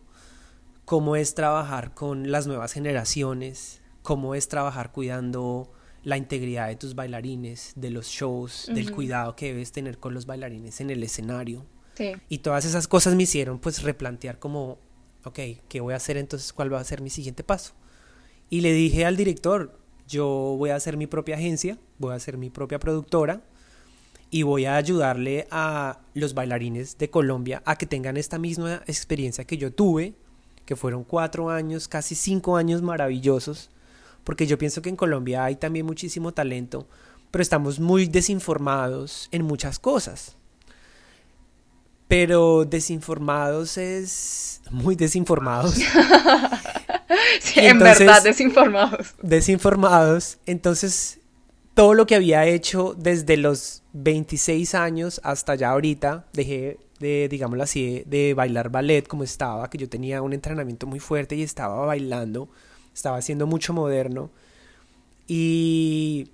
[0.85, 6.95] cómo es trabajar con las nuevas generaciones, cómo es trabajar cuidando la integridad de tus
[6.95, 11.65] bailarines, de los shows, del cuidado que debes tener con los bailarines en el escenario.
[12.29, 14.79] Y todas esas cosas me hicieron pues replantear como,
[15.25, 16.53] ok, ¿qué voy a hacer entonces?
[16.53, 17.73] ¿Cuál va a ser mi siguiente paso?
[18.51, 20.27] Y le dije al director, yo
[20.59, 23.43] voy a hacer mi propia agencia, voy a hacer mi propia productora
[24.31, 29.45] y voy a ayudarle a los bailarines de Colombia a que tengan esta misma experiencia
[29.45, 30.15] que yo tuve,
[30.65, 33.71] que fueron cuatro años, casi cinco años maravillosos,
[34.25, 36.87] porque yo pienso que en Colombia hay también muchísimo talento,
[37.31, 40.37] pero estamos muy desinformados en muchas cosas.
[42.09, 45.75] Pero desinformados es muy desinformados.
[47.41, 49.15] sí, en verdad, desinformados.
[49.23, 50.39] Desinformados.
[50.47, 51.19] Entonces,
[51.75, 57.63] todo lo que había hecho desde los 26 años hasta ya ahorita, dejé de, digámoslo
[57.63, 61.85] así, de, bailar ballet como estaba, que yo tenía un entrenamiento muy fuerte y estaba
[61.87, 62.49] bailando,
[62.95, 64.31] estaba haciendo mucho moderno.
[65.29, 66.31] Y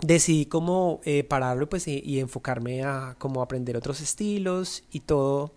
[0.00, 5.52] decidí como eh, pararlo pues y, enfocarme a como aprender otros estilos y todo.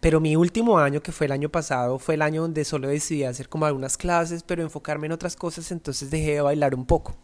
[0.00, 3.24] Pero mi último año que fue el año pasado fue el año donde solo decidí
[3.24, 7.16] hacer como algunas clases pero enfocarme en otras cosas entonces dejé de bailar un poco.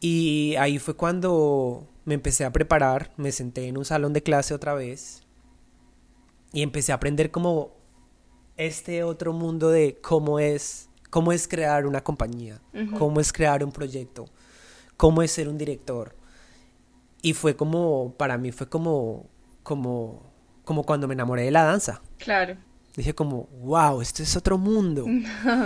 [0.00, 4.54] Y ahí fue cuando me empecé a preparar me senté en un salón de clase
[4.54, 5.22] otra vez
[6.52, 7.76] y empecé a aprender como
[8.56, 12.62] este otro mundo de cómo es, cómo es crear una compañía,
[12.98, 14.24] cómo es crear un proyecto,
[14.96, 16.14] cómo es ser un director.
[17.20, 19.26] Y fue como, para mí fue como,
[19.62, 20.32] como,
[20.64, 22.00] como cuando me enamoré de la danza.
[22.18, 22.56] Claro.
[22.96, 25.04] Dije como, wow, esto es otro mundo.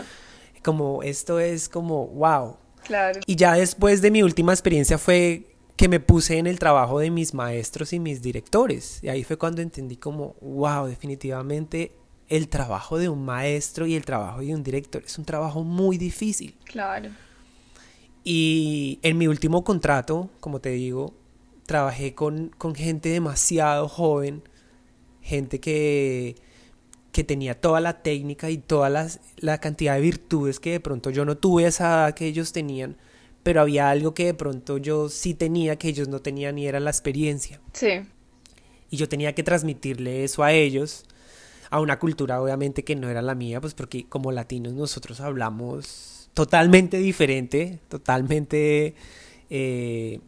[0.64, 2.56] como, esto es como, wow.
[2.82, 3.20] Claro.
[3.26, 5.49] Y ya después de mi última experiencia fue
[5.80, 9.02] que me puse en el trabajo de mis maestros y mis directores.
[9.02, 11.96] Y ahí fue cuando entendí como, wow, definitivamente
[12.28, 15.96] el trabajo de un maestro y el trabajo de un director es un trabajo muy
[15.96, 16.54] difícil.
[16.64, 17.08] Claro.
[18.24, 21.14] Y en mi último contrato, como te digo,
[21.64, 24.42] trabajé con, con gente demasiado joven,
[25.22, 26.34] gente que,
[27.10, 31.08] que tenía toda la técnica y toda las, la cantidad de virtudes que de pronto
[31.08, 32.98] yo no tuve esa edad que ellos tenían
[33.50, 36.78] pero había algo que de pronto yo sí tenía que ellos no tenían y era
[36.78, 37.60] la experiencia.
[37.72, 38.06] Sí.
[38.90, 41.04] Y yo tenía que transmitirle eso a ellos,
[41.68, 46.30] a una cultura obviamente que no era la mía, pues porque como latinos nosotros hablamos
[46.32, 48.94] totalmente diferente, totalmente
[49.50, 50.20] eh,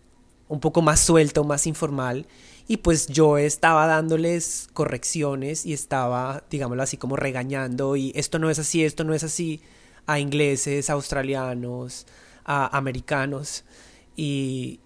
[0.49, 2.27] un poco más suelto, más informal.
[2.67, 8.51] Y pues yo estaba dándoles correcciones y estaba, digámoslo así, como regañando y esto no
[8.51, 9.61] es así, esto no es así
[10.07, 12.05] a ingleses, australianos,
[12.45, 13.65] a americanos
[14.17, 14.81] y,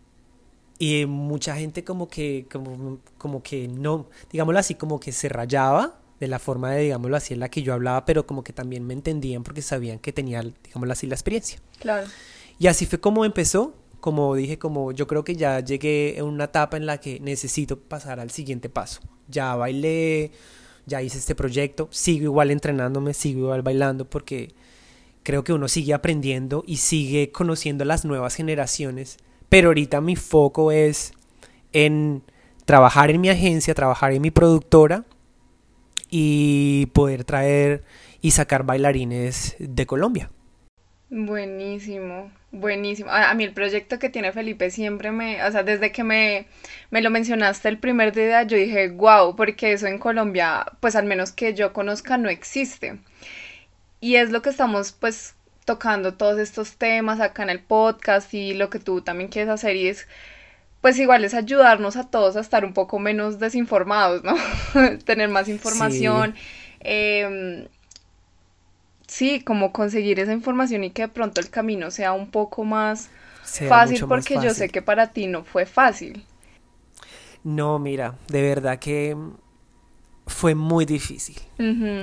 [0.79, 5.99] y mucha gente como que, como, como que no, digámoslo así, como que se rayaba
[6.21, 8.87] de la forma de, digámoslo así, en la que yo hablaba, pero como que también
[8.87, 11.61] me entendían porque sabían que tenía, digámoslo así, la experiencia.
[11.79, 12.07] Claro.
[12.59, 16.45] Y así fue como empezó, como dije, como yo creo que ya llegué a una
[16.45, 19.01] etapa en la que necesito pasar al siguiente paso.
[19.29, 20.31] Ya bailé,
[20.87, 24.55] ya hice este proyecto, sigo igual entrenándome, sigo igual bailando porque
[25.27, 29.17] creo que uno sigue aprendiendo y sigue conociendo las nuevas generaciones,
[29.49, 31.15] pero ahorita mi foco es
[31.73, 32.23] en
[32.65, 35.05] trabajar en mi agencia, trabajar en mi productora
[36.09, 37.83] y poder traer
[38.21, 40.31] y sacar bailarines de Colombia.
[41.11, 43.11] Buenísimo, buenísimo.
[43.11, 46.47] A, mí el proyecto que tiene Felipe siempre me, o sea, desde que me,
[46.91, 51.07] me lo mencionaste el primer día, yo dije, wow, porque eso en Colombia, pues al
[51.07, 53.01] menos que yo conozca, no existe.
[54.07, 58.55] Y es lo que estamos pues tocando todos estos temas acá en el podcast y
[58.55, 60.07] lo que tú también quieres hacer y es
[60.81, 64.37] pues igual es ayudarnos a todos a estar un poco menos desinformados, ¿no?
[65.05, 66.35] Tener más información.
[66.37, 66.40] Sí.
[66.79, 67.66] Em,
[69.09, 73.11] sí, como conseguir esa información y que de pronto el camino sea un poco más
[73.42, 76.25] fácil porque yo sé que para ti no fue fácil.
[77.42, 79.16] No, mira, de verdad que
[80.29, 81.40] fue muy difícil.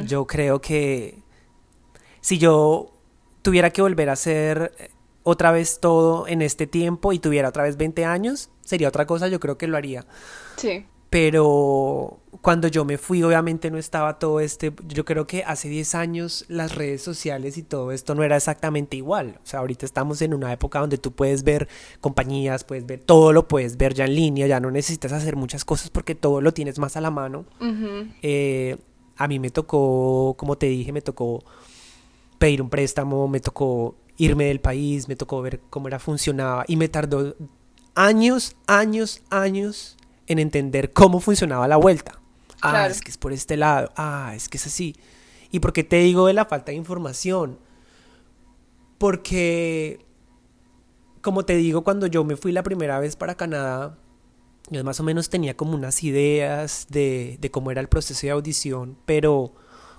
[0.05, 1.22] Yo creo que
[2.23, 2.93] si yo
[3.41, 4.89] tuviera que volver a hacer eh,
[5.23, 9.27] otra vez todo en este tiempo y tuviera otra vez 20 años, sería otra cosa,
[9.27, 10.05] yo creo que lo haría.
[10.55, 10.85] Sí.
[11.09, 15.95] Pero cuando yo me fui, obviamente no estaba todo este, yo creo que hace 10
[15.95, 19.37] años las redes sociales y todo esto no era exactamente igual.
[19.43, 21.67] O sea, ahorita estamos en una época donde tú puedes ver
[21.99, 25.65] compañías, puedes ver todo, lo puedes ver ya en línea, ya no necesitas hacer muchas
[25.65, 27.45] cosas porque todo lo tienes más a la mano.
[28.21, 28.77] eh,
[29.17, 31.43] a mí me tocó, como te dije, me tocó
[32.43, 36.75] pedir un préstamo, me tocó irme del país, me tocó ver cómo era funcionaba y
[36.75, 37.37] me tardó
[37.95, 39.95] años, años, años
[40.27, 42.19] en entender cómo funcionaba la vuelta.
[42.61, 43.93] Ah, es que es por este lado.
[43.95, 44.93] Ah, es que es así.
[45.51, 47.59] ¿Y por qué te digo de la falta de información?
[48.97, 50.05] Porque,
[51.21, 53.97] como te digo, cuando yo me fui la primera vez para Canadá,
[54.69, 58.31] yo más o menos tenía como unas ideas de, de cómo era el proceso de
[58.31, 59.53] audición, pero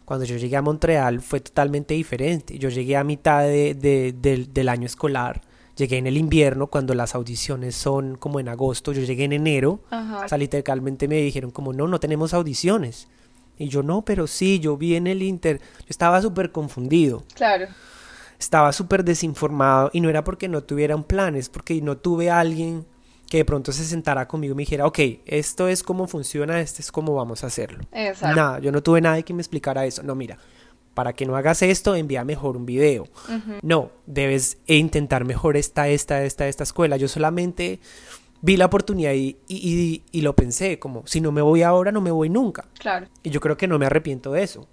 [0.04, 2.58] cuando yo llegué a Montreal fue totalmente diferente.
[2.58, 4.14] Yo llegué a mitad de,
[4.52, 5.40] del año escolar,
[5.76, 9.80] llegué en el invierno cuando las audiciones son como en agosto, yo llegué en enero,
[9.90, 13.08] o sea, literalmente me dijeron como no, no tenemos audiciones.
[13.56, 17.22] Y yo no, pero sí, yo vi en el Inter, yo estaba súper confundido.
[17.34, 17.66] Claro.
[18.38, 22.30] Estaba súper desinformado y no era porque no tuviera un plan, es porque no tuve
[22.30, 22.84] a alguien
[23.28, 26.82] que de pronto se sentara conmigo y me dijera, ok, esto es cómo funciona, esto
[26.82, 27.84] es cómo vamos a hacerlo.
[27.92, 28.36] Exacto.
[28.36, 30.02] Nada, yo no tuve nadie que me explicara eso.
[30.02, 30.38] No, mira,
[30.94, 33.06] para que no hagas esto, envía mejor un video.
[33.62, 36.96] No, debes intentar mejor esta, esta, esta, esta escuela.
[36.96, 37.80] Yo solamente
[38.40, 42.00] vi la oportunidad y, y, y, lo pensé, como, si no me voy ahora, no
[42.00, 42.68] me voy nunca.
[42.78, 43.08] Claro.
[43.22, 44.68] Y yo creo que no me arrepiento de eso.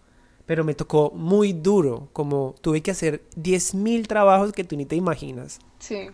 [0.46, 4.96] Pero me tocó muy duro, como tuve que hacer 10.000 trabajos que tú ni te
[4.96, 5.60] imaginas.
[5.80, 6.10] Sí.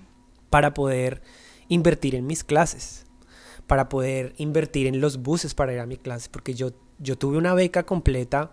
[0.50, 1.21] Para poder
[1.69, 3.06] invertir en mis clases,
[3.67, 7.38] para poder invertir en los buses para ir a mi clase, porque yo, yo tuve
[7.38, 8.51] una beca completa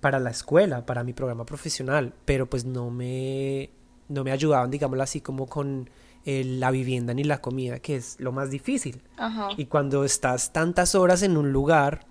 [0.00, 3.70] para la escuela, para mi programa profesional, pero pues no me,
[4.08, 5.88] no me ayudaban, digámoslo así, como con
[6.24, 9.02] eh, la vivienda ni la comida, que es lo más difícil.
[9.16, 9.50] Ajá.
[9.56, 12.06] Y cuando estás tantas horas en un lugar,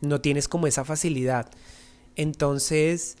[0.00, 1.48] no tienes como esa facilidad.
[2.16, 3.16] Entonces,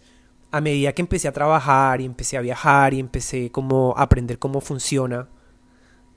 [0.50, 4.38] a medida que empecé a trabajar y empecé a viajar y empecé como a aprender
[4.38, 5.28] cómo funciona,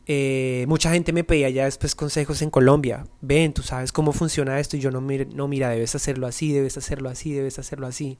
[0.08, 3.08] eh, mucha gente me pedía ya después consejos en Colombia.
[3.22, 6.78] Ven, tú sabes cómo funciona esto y yo no, no mira, debes hacerlo así, debes
[6.78, 8.18] hacerlo así, debes hacerlo así.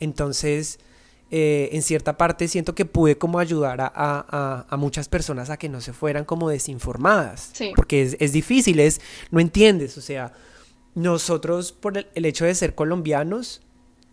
[0.00, 0.78] Entonces,
[1.30, 5.80] eh, en cierta parte siento que pude como ayudar a, muchas personas a que no
[5.80, 7.52] se fueran como desinformadas.
[7.74, 9.00] Porque es, es, difícil, es,
[9.30, 10.32] no entiendes, o sea,
[10.94, 13.60] nosotros por el, hecho de ser colombianos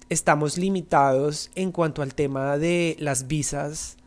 [0.10, 3.98] estamos limitados en cuanto al tema de las visas,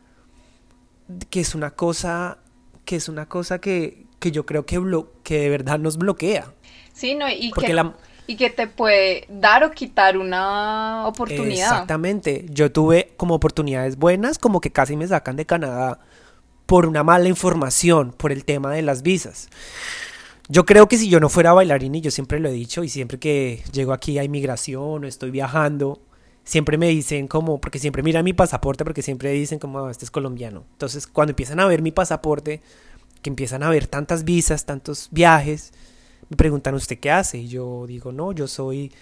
[1.29, 2.39] que es una cosa,
[2.87, 4.81] que es una cosa que, que yo creo que,
[5.21, 6.53] que de verdad nos bloquea.
[6.93, 7.73] Sí, no, y que...
[7.73, 7.93] La,
[8.29, 11.71] y que te puede dar o quitar una oportunidad.
[11.71, 12.45] Exactamente.
[12.49, 15.99] Yo tuve como oportunidades buenas, como que casi me sacan de Canadá
[16.65, 19.49] por una mala información, por el tema de las visas.
[20.49, 22.89] Yo creo que si yo no fuera bailarín, y yo siempre lo he dicho, y
[22.89, 26.01] siempre que llego aquí a inmigración o estoy viajando,
[26.47, 30.05] siempre me dicen como, porque siempre miran mi pasaporte, porque siempre dicen como, ah, este
[30.05, 30.63] es colombiano.
[30.71, 32.61] Entonces, cuando empiezan a ver mi pasaporte,
[33.21, 35.73] que empiezan a ver tantas visas, tantos viajes,
[36.29, 37.37] me preguntan, ¿usted qué hace?
[37.39, 38.93] Y yo digo, no, yo soy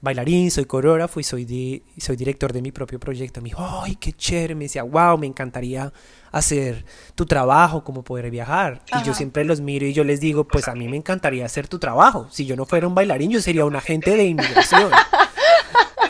[0.00, 3.42] bailarín, soy coreógrafo y soy, soy director de mi propio proyecto.
[3.42, 4.54] Me dijo, ¡ay, qué chévere!
[4.54, 5.92] Me decía, wow, me encantaría
[6.32, 8.82] hacer tu trabajo, como poder viajar.
[8.98, 11.68] Y yo siempre los miro y yo les digo, pues a mí me encantaría hacer
[11.68, 12.28] tu trabajo.
[12.30, 14.90] Si yo no fuera un bailarín, yo sería un agente de inmigración.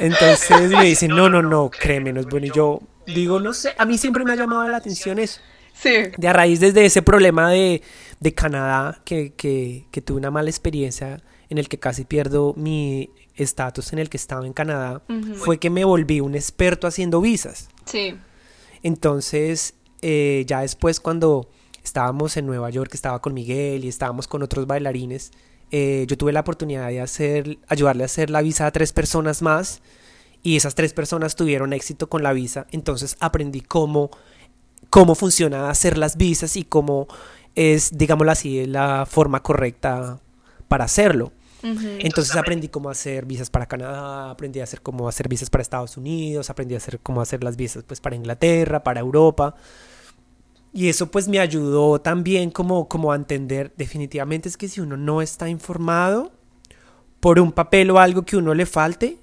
[0.05, 2.47] Entonces me dicen, no, no, no, créeme, no es bueno.
[2.47, 5.41] Y yo digo, no sé, a mí siempre me ha llamado la atención eso.
[5.75, 5.91] Sí.
[6.17, 7.83] De a raíz desde ese problema de,
[8.21, 13.11] de Canadá, que, que, que, tuve una mala experiencia en el que casi pierdo mi
[13.35, 15.03] estatus en el que estaba en Canadá,
[15.35, 17.69] fue que me volví un experto haciendo visas.
[17.87, 18.17] Sí.
[18.83, 21.49] Entonces, eh, ya después cuando
[21.83, 25.33] estábamos en Nueva York, estaba con Miguel y estábamos con otros bailarines,
[25.71, 29.43] eh, yo tuve la oportunidad de hacer, ayudarle a hacer la visa a tres personas
[29.43, 29.83] más
[30.43, 34.11] y esas tres personas tuvieron éxito con la visa, entonces aprendí cómo
[34.91, 37.09] cómo funciona hacer las visas y cómo
[37.57, 40.21] es, digámoslo así, la forma correcta
[40.69, 41.33] para hacerlo.
[41.63, 45.97] Entonces aprendí cómo hacer visas para Canadá, aprendí a hacer cómo hacer visas para Estados
[45.97, 49.55] Unidos, aprendí a hacer cómo hacer las visas pues para Inglaterra, para Europa.
[50.77, 54.97] Y eso pues me ayudó también como, como a entender definitivamente es que si uno
[54.97, 56.33] no está informado
[57.21, 59.19] por un papel o algo que uno le falte,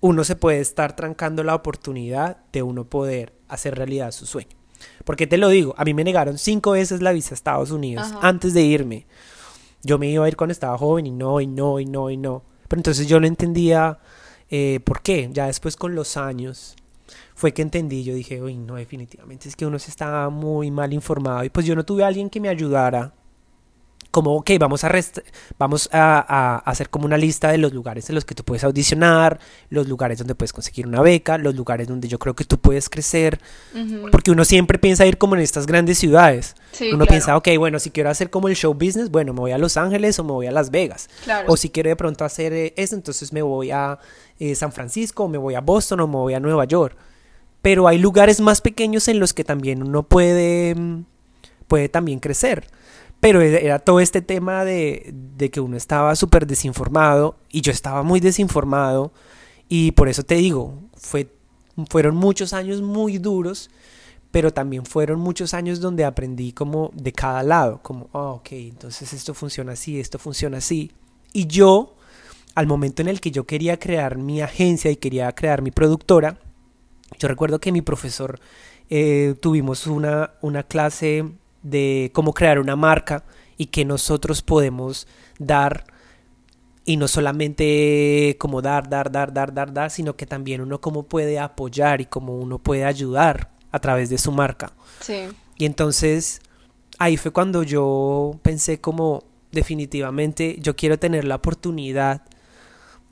[0.00, 4.56] uno se puede estar trancando la oportunidad de uno poder hacer realidad su sueño.
[5.04, 8.12] Porque te lo digo, a mí me negaron cinco veces la visa a Estados Unidos
[8.22, 9.06] antes de irme.
[9.82, 12.16] Yo me iba a ir cuando estaba joven y no, y no, y no, y
[12.16, 12.44] no.
[12.66, 13.98] Pero entonces yo no entendía
[14.48, 15.28] eh, por qué.
[15.30, 16.76] Ya después con los años
[17.34, 18.04] fue que entendí.
[18.04, 21.44] Yo dije, uy, no, definitivamente es que uno se estaba muy mal informado.
[21.44, 23.12] Y pues yo no tuve a alguien que me ayudara
[24.14, 24.92] como, ok, vamos a,
[25.58, 29.40] vamos a, hacer como una lista de los lugares en los que tú puedes audicionar,
[29.70, 32.88] los lugares donde puedes conseguir una beca, los lugares donde yo creo que tú puedes
[32.88, 33.40] crecer,
[34.12, 36.54] porque uno siempre piensa ir como en estas grandes ciudades.
[36.92, 39.58] uno piensa, ok, bueno, si quiero hacer como el show business, bueno, me voy a
[39.58, 41.08] Los Ángeles o me voy a Las Vegas.
[41.48, 43.98] O si quiero de pronto hacer eh, eso, entonces me voy a
[44.38, 46.96] eh, San Francisco, o me voy a Boston o me voy a Nueva York.
[47.64, 51.06] Pero hay lugares más pequeños en los que también uno puede, mm,
[51.66, 52.66] puede también crecer.
[53.20, 55.14] Pero e-, era todo este tema de,
[55.50, 59.14] que uno estaba súper desinformado y yo estaba muy desinformado
[59.66, 61.32] y por eso te digo, fue,
[61.88, 63.70] fueron muchos años muy duros,
[64.30, 69.14] pero también fueron muchos años donde aprendí como de cada lado, como, oh, ok, entonces
[69.14, 70.92] esto funciona así, esto funciona así.
[71.32, 71.94] Y yo,
[72.54, 76.36] al momento en el que yo quería crear mi agencia y quería crear mi productora,
[77.18, 78.40] yo recuerdo que mi profesor
[78.90, 81.24] eh, tuvimos una, una clase
[81.62, 83.24] de cómo crear una marca
[83.56, 85.06] y que nosotros podemos
[85.38, 85.84] dar
[86.84, 91.04] y no solamente como dar, dar, dar, dar, dar, dar, sino que también uno cómo
[91.04, 94.72] puede apoyar y cómo uno puede ayudar a través de su marca.
[95.00, 95.28] Sí.
[95.56, 96.42] Y entonces
[96.98, 102.22] ahí fue cuando yo pensé como definitivamente yo quiero tener la oportunidad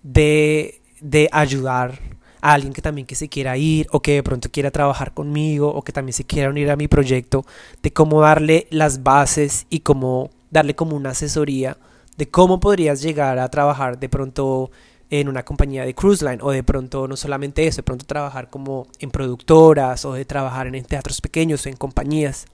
[0.03, 1.99] de, de ayudar
[2.43, 5.73] a alguien que también que se quiera ir o que de pronto quiera trabajar conmigo
[5.73, 7.47] o que también se quiera unir a mi proyecto,
[7.83, 11.79] de cómo darle las bases y cómo darle como una asesoría
[12.17, 14.71] de cómo podrías llegar a trabajar de pronto
[15.11, 18.49] en una compañía de cruise line o de pronto no solamente eso, de pronto trabajar
[18.49, 22.47] como en productoras o de trabajar en teatros pequeños o en compañías.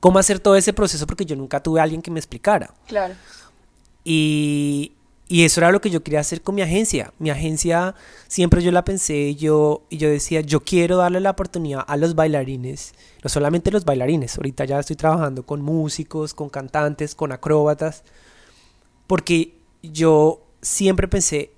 [0.00, 2.74] Cómo hacer todo ese proceso porque yo nunca tuve a alguien que me explicara.
[2.86, 3.14] Claro.
[4.04, 4.92] Y,
[5.28, 7.12] y eso era lo que yo quería hacer con mi agencia.
[7.18, 7.94] Mi agencia
[8.28, 12.14] siempre yo la pensé yo, y yo decía, yo quiero darle la oportunidad a los
[12.14, 18.04] bailarines, no solamente los bailarines, ahorita ya estoy trabajando con músicos, con cantantes, con acróbatas,
[19.06, 21.52] porque yo siempre pensé,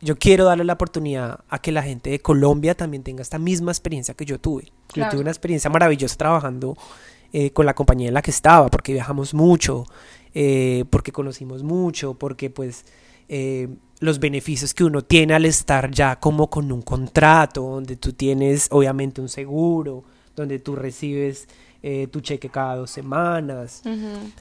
[0.00, 3.70] yo quiero darle la oportunidad a que la gente de Colombia también tenga esta misma
[3.70, 4.72] experiencia que yo tuve.
[4.94, 6.76] Yo tuve una experiencia maravillosa trabajando
[7.32, 9.86] eh, con la compañía en la que estaba, porque viajamos mucho,
[10.38, 12.84] eh, porque conocimos mucho, porque pues
[13.26, 13.68] eh,
[14.00, 18.68] los beneficios que uno tiene al estar ya como con un contrato, donde tú tienes
[18.70, 21.48] obviamente un seguro, donde tú recibes
[21.82, 23.80] eh, tu cheque cada dos semanas.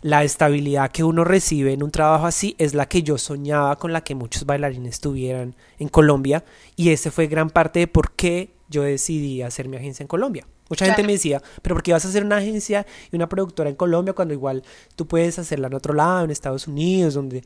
[0.01, 3.93] La estabilidad que uno recibe en un trabajo así es la que yo soñaba con
[3.93, 6.43] la que muchos bailarines tuvieran en Colombia
[6.75, 10.45] y ese fue gran parte de por qué yo decidí hacer mi agencia en Colombia.
[10.69, 13.69] Mucha gente me decía, pero ¿por qué vas a hacer una agencia y una productora
[13.69, 14.63] en Colombia cuando igual
[14.95, 17.43] tú puedes hacerla en otro lado, en Estados Unidos, donde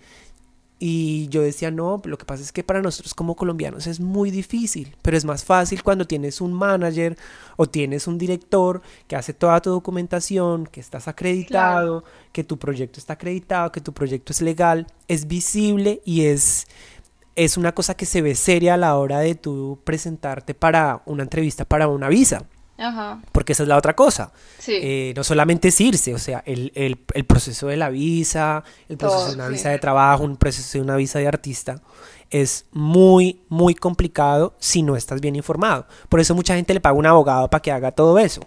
[0.82, 4.32] y yo decía, no, lo que pasa es que para nosotros como colombianos es muy
[4.32, 7.18] difícil, pero es más fácil cuando tienes un manager
[7.58, 12.98] o tienes un director que hace toda tu documentación, que estás acreditado, que tu proyecto
[12.98, 16.66] está acreditado, que tu proyecto es legal, es visible y es,
[17.36, 21.24] es una cosa que se ve seria a la hora de tú presentarte para una
[21.24, 22.48] entrevista para una visa.
[23.32, 24.32] Porque esa es la otra cosa.
[24.68, 29.36] Eh, no solamente es irse, o sea, el, proceso de la visa, el proceso de
[29.36, 31.82] una visa de trabajo, un proceso de una visa de artista,
[32.30, 35.88] es muy, muy complicado si no estás bien informado.
[36.08, 38.42] Por eso mucha gente le paga un abogado para que haga todo eso.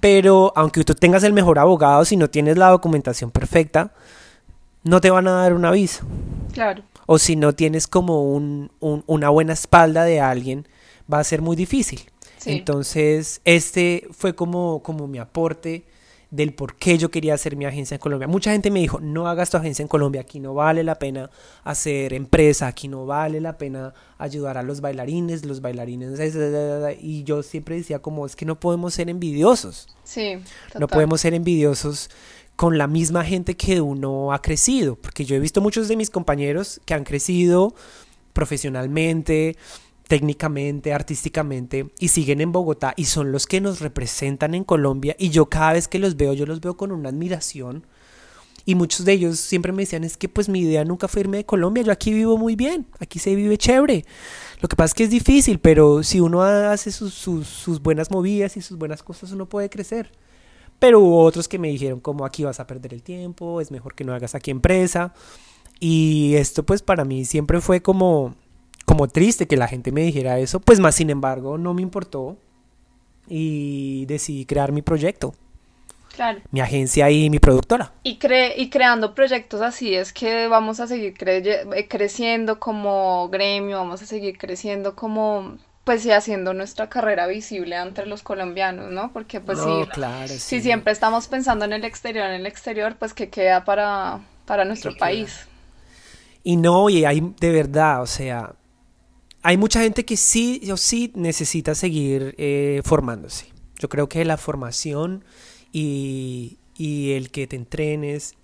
[0.00, 3.92] Pero aunque tú tengas el mejor abogado, si no tienes la documentación perfecta,
[4.82, 6.04] no te van a dar una visa.
[6.52, 6.82] Claro.
[7.06, 8.22] O si no tienes como
[8.80, 10.68] una buena espalda de alguien,
[11.12, 12.11] va a ser muy difícil.
[12.46, 15.84] Entonces, este fue como, como mi aporte
[16.32, 18.26] del por qué yo quería hacer mi agencia en Colombia.
[18.26, 21.30] Mucha gente me dijo, no hagas tu agencia en Colombia, aquí no vale la pena
[21.62, 26.18] hacer empresa, aquí no vale la pena ayudar a los bailarines, los bailarines,
[27.02, 29.88] y yo siempre decía como, es que no podemos ser envidiosos.
[30.04, 30.38] Sí.
[30.78, 32.08] No podemos ser envidiosos
[32.56, 36.08] con la misma gente que uno ha crecido, porque yo he visto muchos de mis
[36.08, 37.74] compañeros que han crecido
[38.32, 39.58] profesionalmente,
[40.12, 45.30] técnicamente, artísticamente, y siguen en Bogotá y son los que nos representan en Colombia y
[45.30, 47.86] yo cada vez que los veo, yo los veo con una admiración.
[48.66, 51.38] Y muchos de ellos siempre me decían, es que pues mi idea nunca fue irme
[51.38, 54.04] de Colombia, yo aquí vivo muy bien, aquí se vive chévere.
[54.60, 58.58] Lo que pasa es que es difícil, pero si uno hace sus, sus, buenas movidas
[58.58, 60.12] y sus buenas cosas, uno puede crecer.
[60.78, 63.94] Pero hubo otros que me dijeron, como aquí vas a perder el tiempo, es mejor
[63.94, 65.14] que no hagas aquí empresa.
[65.80, 68.34] Y esto pues para mí siempre fue como,
[68.92, 72.36] como triste que la gente me dijera eso, pues más sin embargo no me importó
[73.26, 75.34] y decidí crear mi proyecto.
[76.14, 76.42] Claro.
[76.50, 77.90] Mi agencia y mi productora.
[78.02, 83.78] Y, cre y creando proyectos así es que vamos a seguir eh, creciendo como gremio,
[83.78, 89.10] vamos a seguir creciendo como pues sí haciendo nuestra carrera visible entre los colombianos, ¿no?
[89.10, 93.30] Porque pues sí, si siempre estamos pensando en el exterior, en el exterior, pues que
[93.30, 95.46] queda para, para nuestro país.
[96.44, 98.52] Y no, y hay de verdad, o sea,
[99.42, 103.46] hay mucha gente que sí o sí necesita seguir eh, formándose.
[103.78, 105.24] Yo creo que la formación
[105.72, 108.34] y, el que te entrenes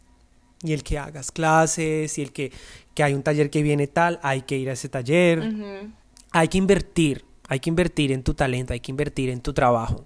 [0.63, 2.53] y el que hagas clases y el que,
[3.01, 5.89] hay un taller que viene tal, hay que ir a ese taller.
[6.33, 10.05] Hay que invertir, hay que invertir en tu talento, hay que invertir en tu trabajo.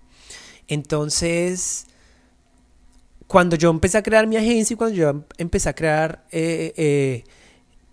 [0.69, 1.87] Entonces,
[3.27, 7.25] cuando yo empecé a crear mi agencia y cuando yo empecé a crear eh, eh,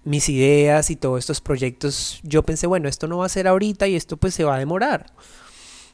[0.04, 3.88] mis ideas y todos estos proyectos, yo pensé, bueno, esto no va a ser ahorita
[3.88, 5.08] y esto pues se va a demorar.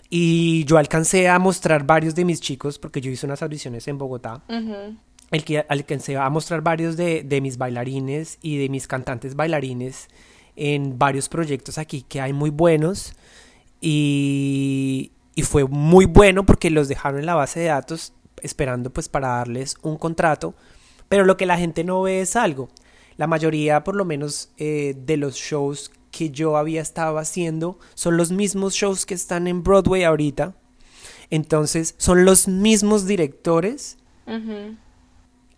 [0.10, 3.98] Y yo alcancé a mostrar varios de mis chicos, porque yo hice unas audiciones en
[3.98, 4.44] Bogotá,
[5.32, 10.08] el que alcancé a mostrar varios de, de, mis bailarines y de mis cantantes bailarines
[10.56, 13.14] en varios proyectos aquí que hay muy buenos.
[13.82, 19.10] Y, y fue muy bueno porque los dejaron en la base de datos esperando pues
[19.10, 20.54] para darles un contrato.
[21.10, 22.70] Pero lo que la gente no ve es algo
[23.18, 28.18] la mayoría, por lo menos, eh, de los shows que yo había estado haciendo son
[28.18, 30.56] los mismos shows que están en Broadway ahorita.
[31.30, 33.98] Entonces, son los mismos directores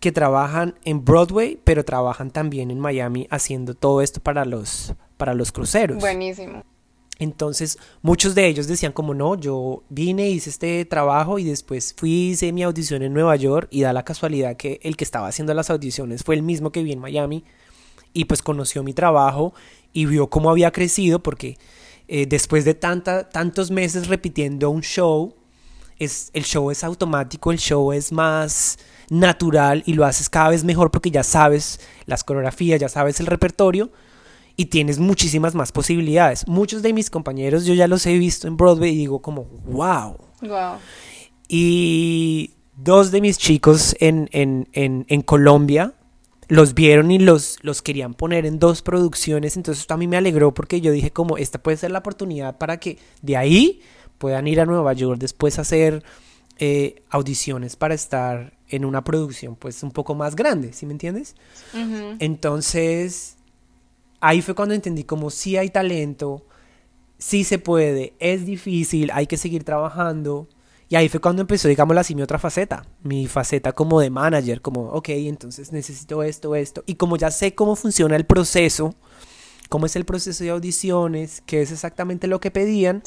[0.00, 5.34] que trabajan en Broadway, pero trabajan también en Miami haciendo todo esto para los, para
[5.34, 5.98] los cruceros.
[5.98, 6.62] Buenísimo.
[7.18, 12.30] Entonces, muchos de ellos decían como no, yo vine, hice este trabajo y después fui,
[12.30, 15.52] hice mi audición en Nueva York y da la casualidad que el que estaba haciendo
[15.52, 17.44] las audiciones fue el mismo que vi en Miami
[18.12, 19.52] y pues conoció mi trabajo
[19.92, 21.58] y vio cómo había crecido porque
[22.06, 25.34] eh, después de tanta, tantos meses repitiendo un show,
[25.98, 28.78] es, el show es automático, el show es más
[29.10, 33.26] natural y lo haces cada vez mejor porque ya sabes las coreografías, ya sabes el
[33.26, 33.90] repertorio
[34.58, 36.46] y tienes muchísimas más posibilidades.
[36.48, 40.16] Muchos de mis compañeros yo ya los he visto en Broadway y digo como, wow.
[40.42, 40.78] Wow.
[41.46, 45.94] Y dos de mis chicos en, en, en, en Colombia
[46.48, 50.16] los vieron y los, los querían poner en dos producciones, entonces esto a mí me
[50.16, 53.80] alegró porque yo dije como esta puede ser la oportunidad para que de ahí
[54.18, 56.02] puedan ir a Nueva York después a hacer
[56.58, 61.36] eh, audiciones para estar en una producción pues un poco más grande, ¿sí me entiendes?
[62.18, 63.37] Entonces
[64.20, 66.46] ahí fue cuando entendí como sí hay talento,
[67.18, 70.48] sí se puede, es difícil, hay que seguir trabajando.
[70.90, 74.62] Y ahí fue cuando empezó, digamos, así, mi otra faceta, mi faceta como de manager,
[74.62, 76.82] como, ok, entonces necesito esto, esto.
[76.86, 78.94] Y como ya sé cómo funciona el proceso,
[79.68, 83.02] cómo es el proceso de audiciones, qué es exactamente lo que pedían,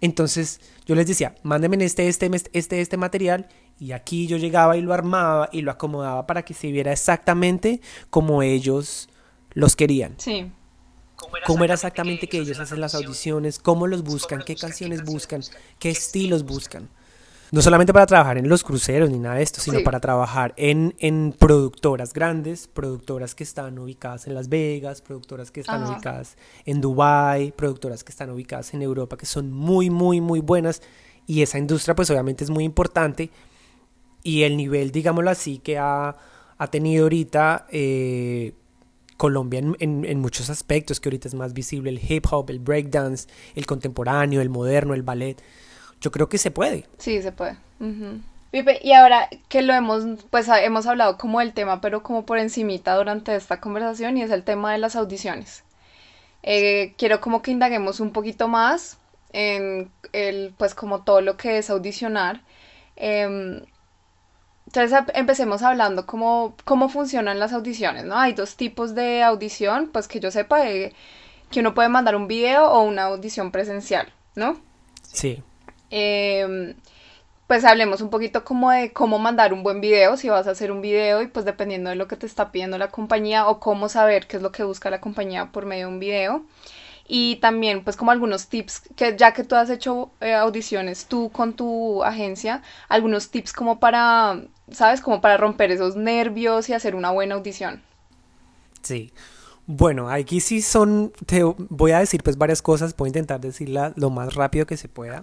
[0.00, 3.48] entonces yo les decía, mándenme este, este, este, este material.
[3.80, 7.80] Y aquí yo llegaba y lo armaba y lo acomodaba para que se viera exactamente
[8.10, 9.08] como ellos
[9.54, 10.14] los querían.
[10.18, 10.52] Sí.
[11.46, 15.42] Cómo era exactamente que ellos hacen las audiciones, cómo los buscan, qué canciones buscan,
[15.78, 16.88] qué estilos buscan.
[17.52, 20.94] No solamente para trabajar en los cruceros ni nada de esto, sino para trabajar en,
[20.98, 26.80] en, productoras grandes, productoras que están ubicadas en Las Vegas, productoras que están ubicadas en
[26.80, 30.82] Dubai, productoras que están ubicadas en Europa, que son muy, muy, muy buenas.
[31.26, 33.30] Y esa industria pues obviamente es muy importante.
[34.24, 36.16] Y el nivel, digámoslo así, que ha,
[36.58, 37.66] ha tenido ahorita...
[37.70, 38.54] Eh,
[39.16, 43.66] Colombia en, muchos aspectos, que ahorita es más visible el hip hop, el breakdance, el
[43.66, 45.40] contemporáneo, el moderno, el ballet.
[46.00, 46.86] Yo creo que se puede.
[46.98, 47.56] Sí, se puede.
[48.50, 52.38] Pipe, y ahora que lo hemos, pues hemos hablado como del tema, pero como por
[52.38, 55.64] encimita durante esta conversación, y es el tema de las audiciones.
[56.42, 58.98] Eh, quiero como que indaguemos un poquito más
[59.32, 62.42] en el, pues como todo lo que es audicionar.
[62.96, 63.62] Em,
[64.74, 68.18] entonces empecemos hablando cómo, cómo funcionan las audiciones, ¿no?
[68.18, 70.92] Hay dos tipos de audición, pues que yo sepa, eh,
[71.48, 74.56] que uno puede mandar un video o una audición presencial, ¿no?
[75.02, 75.44] Sí.
[75.90, 76.74] Em,
[77.46, 80.72] pues hablemos un poquito como de cómo mandar un buen video, si vas a hacer
[80.72, 83.88] un video y pues dependiendo de lo que te está pidiendo la compañía o cómo
[83.88, 86.44] saber qué es lo que busca la compañía por medio de un video
[87.06, 91.30] y también pues como algunos tips que ya que tú has hecho eh, audiciones tú
[91.30, 95.00] con tu agencia, algunos tips como para, ¿sabes?
[95.00, 97.82] Como para romper esos nervios y hacer una buena audición.
[98.82, 99.12] Sí.
[99.66, 103.94] Bueno, aquí sí son, te voy a decir pues varias cosas, voy a intentar decirla
[103.96, 105.22] lo más rápido que se pueda.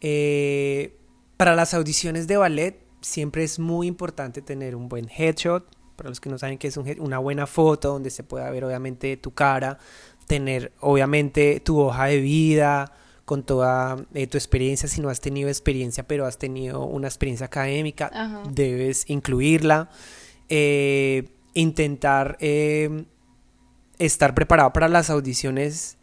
[0.00, 0.96] Eh,
[1.36, 6.20] para las audiciones de ballet siempre es muy importante tener un buen headshot, para los
[6.20, 9.78] que no saben qué es una buena foto donde se pueda ver obviamente tu cara,
[10.28, 12.92] tener obviamente tu hoja de vida
[13.24, 17.46] con toda eh, tu experiencia, si no has tenido experiencia, pero has tenido una experiencia
[17.46, 18.10] académica,
[18.50, 19.90] debes incluirla.
[20.48, 23.04] Eh, intentar eh,
[23.98, 25.98] estar preparado para las audiciones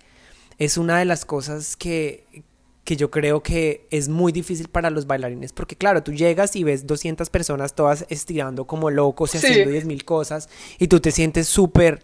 [0.59, 2.43] es una de las cosas que,
[2.83, 6.63] que yo creo que es muy difícil para los bailarines, porque claro, tú llegas y
[6.63, 11.47] ves 200 personas todas estirando como locos y haciendo 10.000 cosas, y tú te sientes
[11.47, 12.03] súper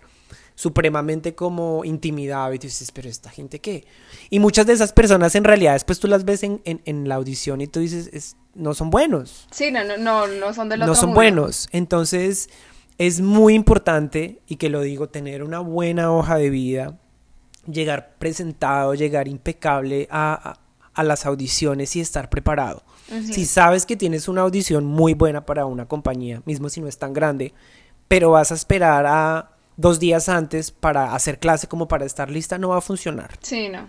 [0.61, 3.83] supremamente como intimidado y dices, pero esta gente qué.
[4.29, 7.61] Y muchas de esas personas en realidad después tú las ves en, en, la audición
[7.61, 9.47] y tú dices, es, no son buenos.
[9.49, 11.67] Sí, no, no, no, no son de los No son buenos.
[11.71, 12.47] Entonces
[12.99, 16.99] es muy importante, y que lo digo, tener una buena hoja de vida,
[17.65, 20.59] llegar presentado, llegar impecable a,
[20.93, 22.83] a, las audiciones y estar preparado.
[23.31, 26.99] Si sabes que tienes una audición muy buena para una compañía, mismo si no es
[26.99, 27.51] tan grande,
[28.07, 29.51] pero vas a esperar a
[29.81, 33.37] dos días antes para hacer clase como para estar lista, no va a funcionar.
[33.41, 33.87] Sí, no.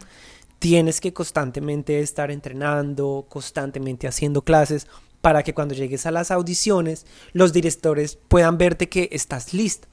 [0.59, 4.87] Tienes que constantemente estar entrenando, constantemente haciendo clases
[5.21, 9.89] para que cuando llegues a las audiciones los directores puedan verte que estás lista.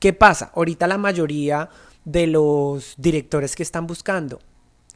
[0.00, 0.52] ¿Qué pasa?
[0.54, 1.68] Ahorita la mayoría
[2.04, 4.38] de los directores que están buscando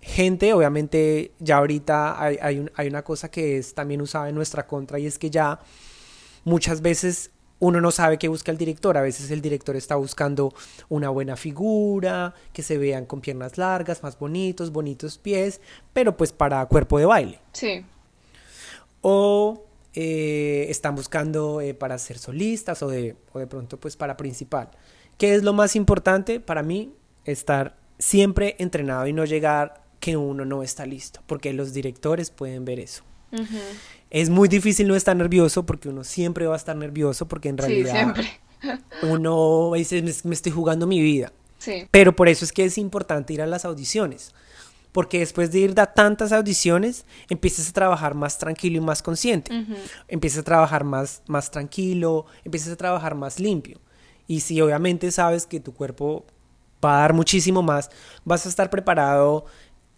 [0.07, 4.65] gente, obviamente ya ahorita hay, hay, hay una cosa que es también usada en nuestra
[4.67, 5.59] contra y es que ya
[6.45, 8.97] muchas veces uno no sabe qué busca el director.
[8.97, 10.53] A veces el director está buscando
[10.89, 15.61] una buena figura, que se vean con piernas largas, más bonitos, bonitos pies,
[15.93, 17.41] pero pues para cuerpo de baile.
[17.53, 17.85] Sí.
[19.01, 24.17] O eh, están buscando eh, para ser solistas o de, o de pronto pues para
[24.17, 24.71] principal.
[25.17, 26.93] ¿Qué es lo más importante para mí?
[27.25, 32.65] Estar siempre entrenado y no llegar que uno no está listo, porque los directores pueden
[32.65, 33.03] ver eso.
[34.11, 37.59] Es muy difícil no estar nervioso porque uno siempre va a estar nervioso porque en
[37.59, 38.15] realidad
[39.03, 41.33] uno dice, me, estoy jugando mi vida.
[41.91, 44.33] Pero por eso es que es importante ir a las audiciones.
[44.93, 49.53] Porque después de ir a tantas audiciones, empiezas a trabajar más tranquilo y más consciente.
[50.09, 53.81] Empiezas a trabajar más, más tranquilo, empiezas a trabajar más limpio.
[54.29, 56.25] Y si obviamente sabes que tu cuerpo
[56.85, 57.91] va a dar muchísimo más,
[58.25, 59.45] vas a estar preparado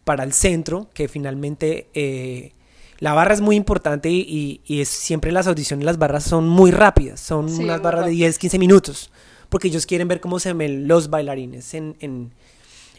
[0.05, 2.55] para el centro, que finalmente eh,
[2.99, 6.73] La barra es muy importante y, y, es siempre las audiciones, las barras son muy
[6.73, 9.11] rápidas, son unas barras de 10, 15 minutos,
[9.49, 12.35] porque ellos quieren ver cómo se ven los bailarines en, en,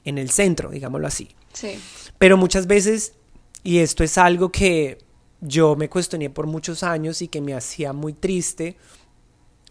[0.05, 1.29] en el centro, digámoslo así.
[1.51, 1.77] Sí.
[2.17, 3.13] Pero muchas veces,
[3.61, 4.99] y esto es algo que
[5.41, 8.77] yo me cuestioné por muchos años y que me hacía muy triste,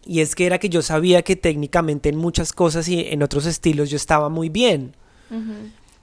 [0.05, 3.47] y es que era que yo sabía que técnicamente en muchas cosas y en otros
[3.47, 4.95] estilos yo estaba muy bien,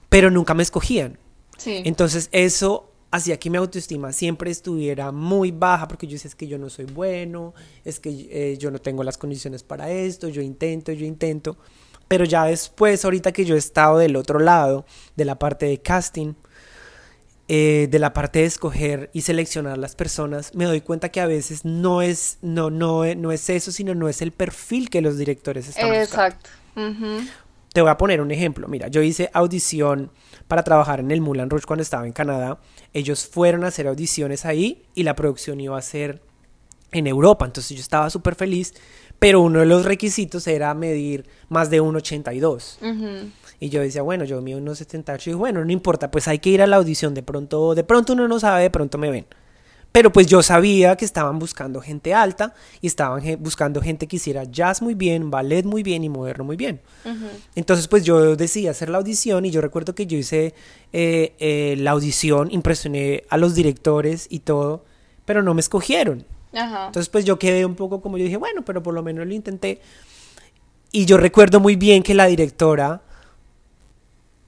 [0.09, 1.17] pero nunca me escogían.
[1.57, 1.81] Sí.
[1.85, 6.47] Entonces eso hacía que mi autoestima siempre estuviera muy baja porque yo decía es que
[6.47, 7.53] yo no soy bueno,
[7.85, 11.57] es que eh, yo no tengo las condiciones para esto, yo intento, yo intento.
[12.07, 14.85] Pero ya después, ahorita que yo he estado del otro lado,
[15.15, 16.35] de la parte de casting,
[17.49, 21.27] eh, de la parte de escoger y seleccionar las personas, me doy cuenta que a
[21.27, 25.17] veces no es, no, no, no es eso, sino no es el perfil que los
[25.17, 26.49] directores están Exacto.
[27.73, 28.67] Te voy a poner un ejemplo.
[28.67, 30.11] Mira, yo hice audición
[30.47, 32.59] para trabajar en el Moulin Rouge cuando estaba en Canadá.
[32.93, 36.21] Ellos fueron a hacer audiciones ahí y la producción iba a ser
[36.91, 37.45] en Europa.
[37.45, 38.73] Entonces yo estaba súper feliz,
[39.19, 43.31] pero uno de los requisitos era medir más de 1,82.
[43.59, 46.51] Y yo decía, bueno, yo mido unos 78 y bueno, no importa, pues hay que
[46.51, 49.25] ir a la audición, de pronto, de pronto uno no sabe, de pronto me ven.
[49.97, 54.43] Pero pues yo sabía que estaban buscando gente alta y estaban buscando gente que hiciera
[54.43, 56.81] jazz muy bien, ballet muy bien y moderno muy bien.
[57.55, 60.53] Entonces pues yo decidí hacer la audición y yo recuerdo que yo hice
[60.93, 64.85] eh, eh, la audición, impresioné a los directores y todo,
[65.25, 66.27] pero no me escogieron.
[66.53, 69.33] Entonces pues yo quedé un poco como yo dije, bueno, pero por lo menos lo
[69.33, 69.81] intenté.
[70.91, 73.01] Y yo recuerdo muy bien que la directora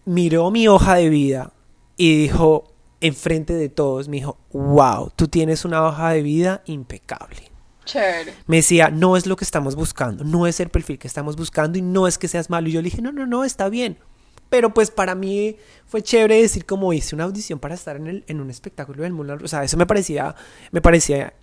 [0.06, 1.54] miró mi hoja de vida
[1.98, 2.69] y dijo,
[3.02, 7.52] enfrente de todos, me dijo, wow, tú tienes una hoja de vida impecable.
[7.86, 8.34] Chévere.
[8.46, 11.78] Me decía, no es lo que estamos buscando, no es el perfil que estamos buscando
[11.78, 12.70] y no es que seas malo.
[12.70, 13.98] Y yo le dije, no, no, no, está bien.
[14.50, 18.24] Pero pues para mí fue chévere decir como hice una audición para estar en, el,
[18.28, 19.38] en un espectáculo del mundo.
[19.44, 20.36] O sea, eso me parecía,
[20.72, 21.34] me parecía,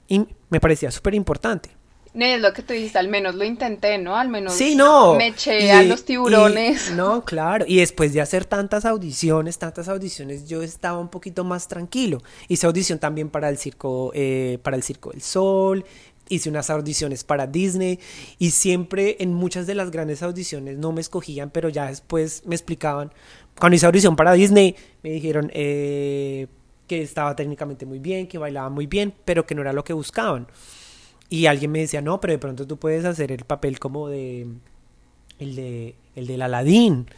[0.50, 1.70] me parecía súper importante.
[2.16, 4.16] No, es lo que tú dijiste, al menos lo intenté, ¿no?
[4.16, 5.16] Al menos sí, no.
[5.16, 6.90] me eché a los tiburones.
[6.92, 7.66] no, claro.
[7.68, 12.22] Y después de hacer tantas audiciones, tantas audiciones, yo estaba un poquito más tranquilo.
[12.48, 15.84] Hice audición también para el circo, eh, para el Circo del Sol.
[16.30, 18.00] Hice unas audiciones para Disney
[18.38, 22.54] y siempre en muchas de las grandes audiciones no me escogían, pero ya después me
[22.54, 23.12] explicaban.
[23.60, 26.46] Cuando hice audición para Disney, me dijeron eh,
[26.86, 29.92] que estaba técnicamente muy bien, que bailaba muy bien, pero que no era lo que
[29.92, 30.46] buscaban.
[31.28, 34.46] Y alguien me decía, no, pero de pronto tú puedes hacer el papel como de.
[35.38, 35.94] El de.
[36.14, 37.08] El del Aladín.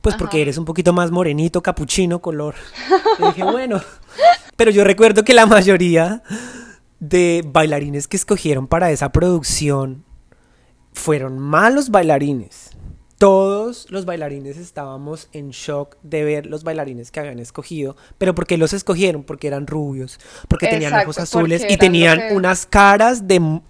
[0.00, 2.54] Pues porque eres un poquito más morenito, capuchino, color.
[3.18, 3.80] Y dije, bueno.
[4.56, 6.22] Pero yo recuerdo que la mayoría
[7.00, 10.04] de bailarines que escogieron para esa producción
[10.92, 12.70] fueron malos bailarines
[13.18, 18.56] todos los bailarines estábamos en shock de ver los bailarines que habían escogido, pero porque
[18.56, 19.24] los escogieron?
[19.24, 23.60] Porque eran rubios, porque tenían ojos azules y tenían unas caras de...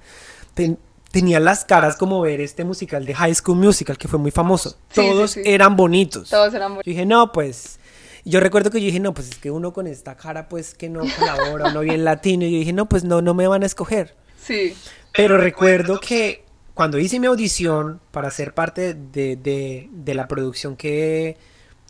[1.10, 4.76] tenían las caras como ver este musical de High School Musical, que fue muy famoso.
[4.94, 6.28] Todos eran bonitos.
[6.28, 6.86] Todos eran bonitos.
[6.86, 7.80] Yo dije, no, pues...
[8.24, 10.90] Yo recuerdo que yo dije, no, pues es que uno con esta cara, pues que
[10.90, 12.44] no colabora, no bien latino.
[12.44, 14.14] Y yo dije, no, pues no, no me van a escoger.
[14.38, 14.76] Sí.
[15.14, 16.44] Pero recuerdo que
[16.78, 21.36] cuando hice mi audición para ser parte de, la producción que,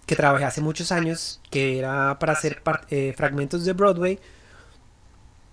[0.07, 4.19] trabajé hace muchos años, que era para hacer eh, fragmentos de Broadway,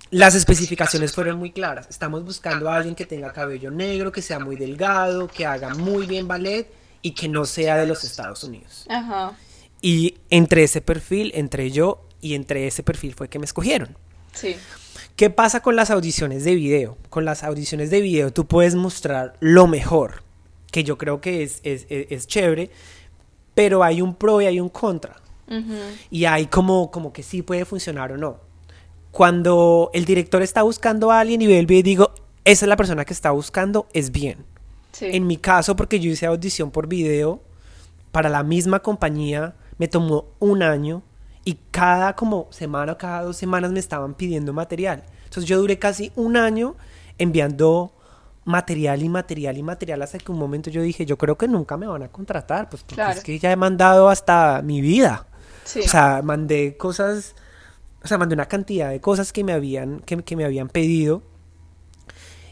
[0.10, 1.88] las especificaciones fueron muy claras.
[1.90, 6.06] Estamos buscando a alguien que tenga cabello negro, que sea muy delgado, que haga muy
[6.06, 6.72] bien ballet
[7.02, 8.86] y que no sea de los Estados Unidos.
[8.88, 9.34] Ajá.
[9.82, 13.98] Y entre ese perfil, entre yo y entre ese perfil fue que me escogieron.
[14.32, 14.56] Sí.
[15.16, 16.98] ¿Qué pasa con las audiciones de video?
[17.10, 20.24] Con las audiciones de video tú puedes mostrar lo mejor,
[20.72, 22.70] que yo creo que es, es, chévere,
[23.54, 25.16] pero hay un pro y hay un contra.
[26.10, 28.42] Y hay como, como que sí puede funcionar o no.
[29.12, 32.12] Cuando el director está buscando a alguien y ve el video y digo,
[32.44, 34.44] esa es la persona que está buscando, es bien.
[35.00, 37.42] En mi caso, porque yo hice audición por video
[38.12, 41.04] para la misma compañía, me tomó un año
[41.46, 45.04] y cada como semana o cada dos semanas me estaban pidiendo material.
[45.24, 46.76] Entonces yo duré casi un año
[47.20, 47.94] enviando
[48.46, 51.78] material y material y material hasta que un momento yo dije, yo creo que nunca
[51.78, 55.28] me van a contratar, pues porque es que ya he mandado hasta mi vida.
[55.64, 57.36] O sea, mandé cosas,
[58.04, 61.22] o sea, mandé una cantidad de cosas que me habían, que, que me habían pedido.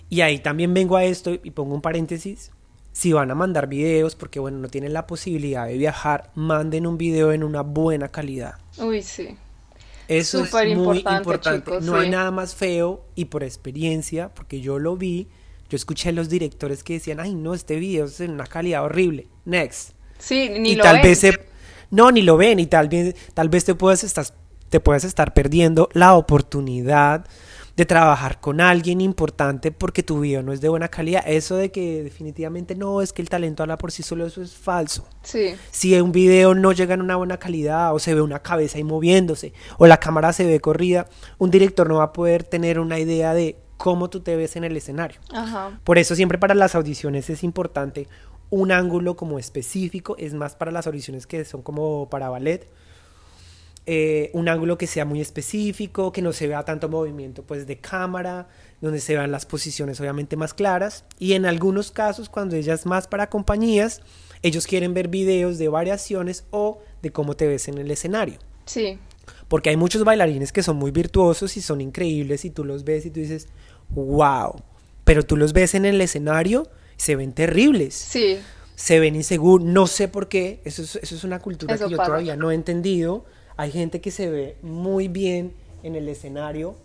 [0.09, 2.51] Y ahí también vengo a esto y pongo un paréntesis
[2.93, 6.97] si van a mandar videos, porque bueno, no tienen la posibilidad de viajar, manden un
[6.97, 8.55] video en una buena calidad.
[8.77, 9.35] Uy, sí.
[10.07, 11.81] Eso es muy importante.
[11.81, 15.27] no hay nada más feo y por experiencia, porque yo lo vi,
[15.69, 18.83] yo escuché a los directores que decían, ay, no, este video es en una calidad
[18.83, 19.27] horrible.
[19.45, 19.91] Next.
[20.19, 21.03] Sí, ni y lo tal ven.
[21.03, 21.39] vez
[21.89, 24.25] no, ni lo ven y tal vez, tal vez te puedas estar
[24.69, 27.27] te puedes estar perdiendo la oportunidad
[27.75, 31.23] de trabajar con alguien importante porque tu video no es de buena calidad.
[31.25, 34.53] Eso de que definitivamente no, es que el talento habla por sí solo, eso es
[34.53, 35.07] falso.
[35.23, 35.55] Sí.
[35.71, 38.83] Si un video no llega en una buena calidad o se ve una cabeza ahí
[38.83, 41.07] moviéndose o la cámara se ve corrida,
[41.39, 44.63] un director no va a poder tener una idea de cómo tú te ves en
[44.63, 45.19] el escenario.
[45.33, 45.79] Ajá.
[45.83, 48.07] Por eso siempre para las audiciones es importante
[48.51, 52.69] un ángulo como específico, es más para las audiciones que son como para ballet
[53.85, 57.79] eh, un ángulo que sea muy específico, que no se vea tanto movimiento pues de
[57.79, 58.47] cámara,
[58.79, 61.03] donde se vean las posiciones obviamente más claras.
[61.19, 64.01] Y en algunos casos, cuando ella es más para compañías,
[64.41, 68.39] ellos quieren ver videos de variaciones o de cómo te ves en el escenario.
[68.65, 68.99] Sí.
[69.49, 73.05] Porque hay muchos bailarines que son muy virtuosos y son increíbles y tú los ves
[73.05, 73.49] y tú dices,
[73.89, 74.55] wow,
[75.03, 77.95] pero tú los ves en el escenario, se ven terribles.
[77.95, 78.37] Sí.
[78.75, 81.97] Se ven inseguros, no sé por qué, eso es, eso es una cultura que yo
[81.97, 83.25] todavía no he entendido
[83.57, 86.75] hay gente que se ve muy bien en el escenario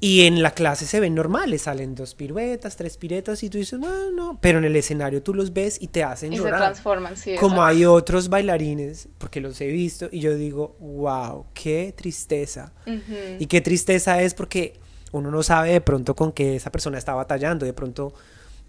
[0.00, 3.80] y en la clase se ven normales, salen dos piruetas, tres piruetas y tú dices,
[3.80, 6.54] no, no, pero en el escenario tú los ves y te hacen y llorar.
[6.54, 7.34] se transforman, sí.
[7.34, 12.72] Como hay otros bailarines, porque los he visto y yo digo, wow, qué tristeza.
[13.40, 14.74] Y qué tristeza es porque
[15.10, 18.14] uno no sabe de pronto con qué esa persona está batallando, de pronto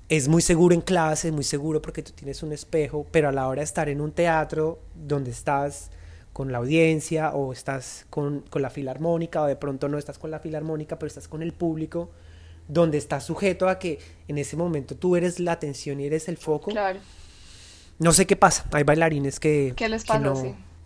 [0.08, 3.48] es muy seguro en clase, muy seguro porque tú tienes un espejo, pero a la
[3.48, 5.92] hora de estar en un teatro donde estás
[6.34, 10.40] con la audiencia o estás con, la filarmónica o de pronto no estás con la
[10.40, 12.10] filarmónica pero estás con el público
[12.68, 16.38] donde estás sujeto a que en ese momento tú eres la atención y eres el
[16.38, 16.72] foco.
[16.72, 17.00] Claro.
[17.98, 19.74] No sé qué pasa, hay bailarines que...
[19.76, 20.34] ¿Qué les pasa?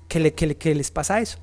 [0.07, 1.37] Que, les pasa eso.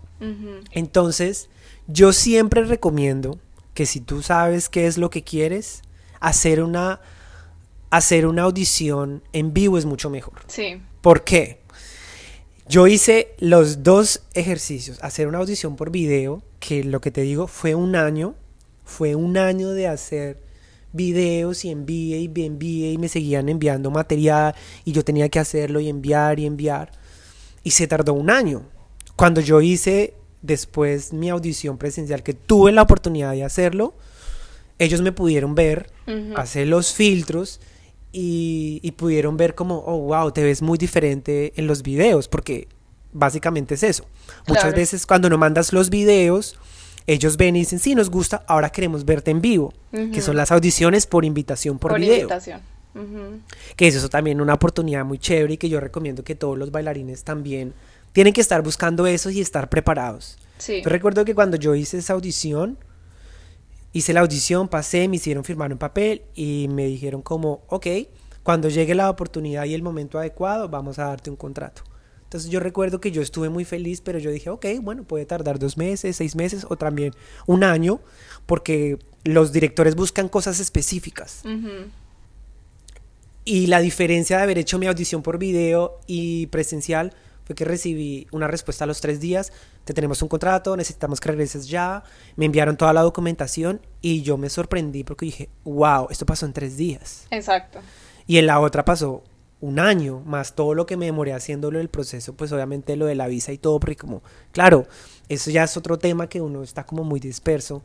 [0.73, 1.49] Entonces,
[1.87, 3.39] yo siempre recomiendo
[3.75, 5.83] que si tú sabes qué es lo que quieres,
[6.21, 7.01] hacer una,
[7.91, 10.35] hacer una audición en vivo es mucho mejor.
[10.47, 10.81] Sí.
[11.01, 11.60] ¿Por qué?
[12.71, 17.49] Yo hice los dos ejercicios, hacer una audición por video, que lo que te digo
[17.49, 18.37] fue un año,
[18.85, 20.41] fue un año de hacer
[20.93, 24.55] videos y envíe y envíe y me seguían enviando material
[24.85, 26.93] y yo tenía que hacerlo y enviar y enviar.
[27.65, 28.63] Y se tardó un año.
[29.17, 33.95] Cuando yo hice después mi audición presencial, que tuve la oportunidad de hacerlo,
[34.79, 35.91] ellos me pudieron ver,
[36.37, 37.59] hacer los filtros
[38.13, 42.69] y, pudieron ver como, oh, wow, te ves muy diferente en los videos, porque
[43.13, 44.05] básicamente es eso.
[44.47, 46.59] Muchas veces cuando no mandas los videos,
[47.07, 50.51] ellos ven y dicen, sí, nos gusta, ahora queremos verte en vivo, que son las
[50.51, 52.21] audiciones por invitación por, por video.
[52.21, 52.61] Invitación.
[53.77, 56.71] Que es eso también una oportunidad muy chévere y que yo recomiendo que todos los
[56.71, 57.73] bailarines también
[58.13, 60.39] tienen que estar buscando eso y estar preparados.
[60.59, 60.83] Sí.
[60.83, 62.77] Yo recuerdo que cuando yo hice esa audición,
[63.93, 67.87] hice la audición, pasé, me hicieron firmar un papel y me dijeron como, ok,
[68.43, 71.83] cuando llegue la oportunidad y el momento adecuado, vamos a darte un contrato.
[72.25, 75.59] Entonces yo recuerdo que yo estuve muy feliz, pero yo dije, ok, bueno, puede tardar
[75.59, 77.13] dos meses, seis meses o también
[77.47, 78.01] un año,
[78.47, 81.43] porque los directores buscan cosas específicas.
[83.45, 87.15] Y la diferencia de haber hecho mi audición por video y presencial
[87.51, 89.53] fue que recibí una respuesta a los tres días,
[89.85, 92.05] te tenemos un contrato, necesitamos que regreses ya,
[92.37, 96.53] me enviaron toda la documentación y yo me sorprendí porque dije, wow, esto pasó en
[96.53, 97.27] tres días.
[97.33, 97.81] Exacto.
[98.29, 99.25] Y en la otra pasó
[99.61, 103.17] un año, más todo lo que me demoré haciéndolo el proceso, pues obviamente lo de
[103.17, 104.23] la visa y todo, porque como,
[104.53, 104.87] claro,
[105.29, 107.83] eso ya es otro tema que uno está como muy disperso.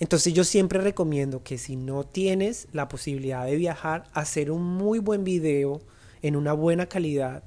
[0.00, 4.98] Entonces yo siempre recomiendo que si no tienes la posibilidad de viajar, hacer un muy
[4.98, 5.82] buen video
[6.20, 7.44] en una buena calidad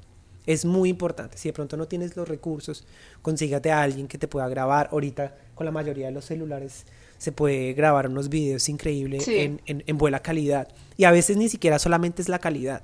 [0.47, 1.37] es muy importante.
[1.37, 2.85] Si de pronto no tienes los recursos,
[3.21, 4.89] consígate a alguien que te pueda grabar.
[4.91, 6.85] Ahorita con la mayoría de los celulares
[7.17, 10.69] se puede grabar unos videos increíbles en, en, buena calidad.
[10.95, 12.83] Y a veces ni siquiera solamente es la calidad.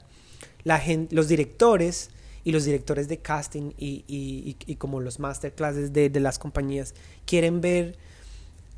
[0.64, 2.09] La gente, los directores
[2.43, 6.93] y los directores de casting y, y, y, como los masterclasses de, de las compañías
[7.26, 7.97] quieren ver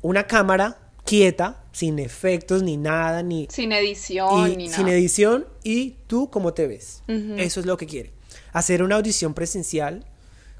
[0.00, 3.48] una cámara quieta, sin efectos ni nada, ni...
[3.50, 4.76] Sin edición, ni nada.
[4.76, 7.02] Sin edición y tú cómo te ves.
[7.08, 8.15] Eso es lo que quieren
[8.58, 10.06] hacer una audición presencial,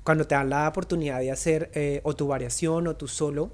[0.05, 3.53] cuando te dan la oportunidad de hacer eh, o tu variación o tu solo,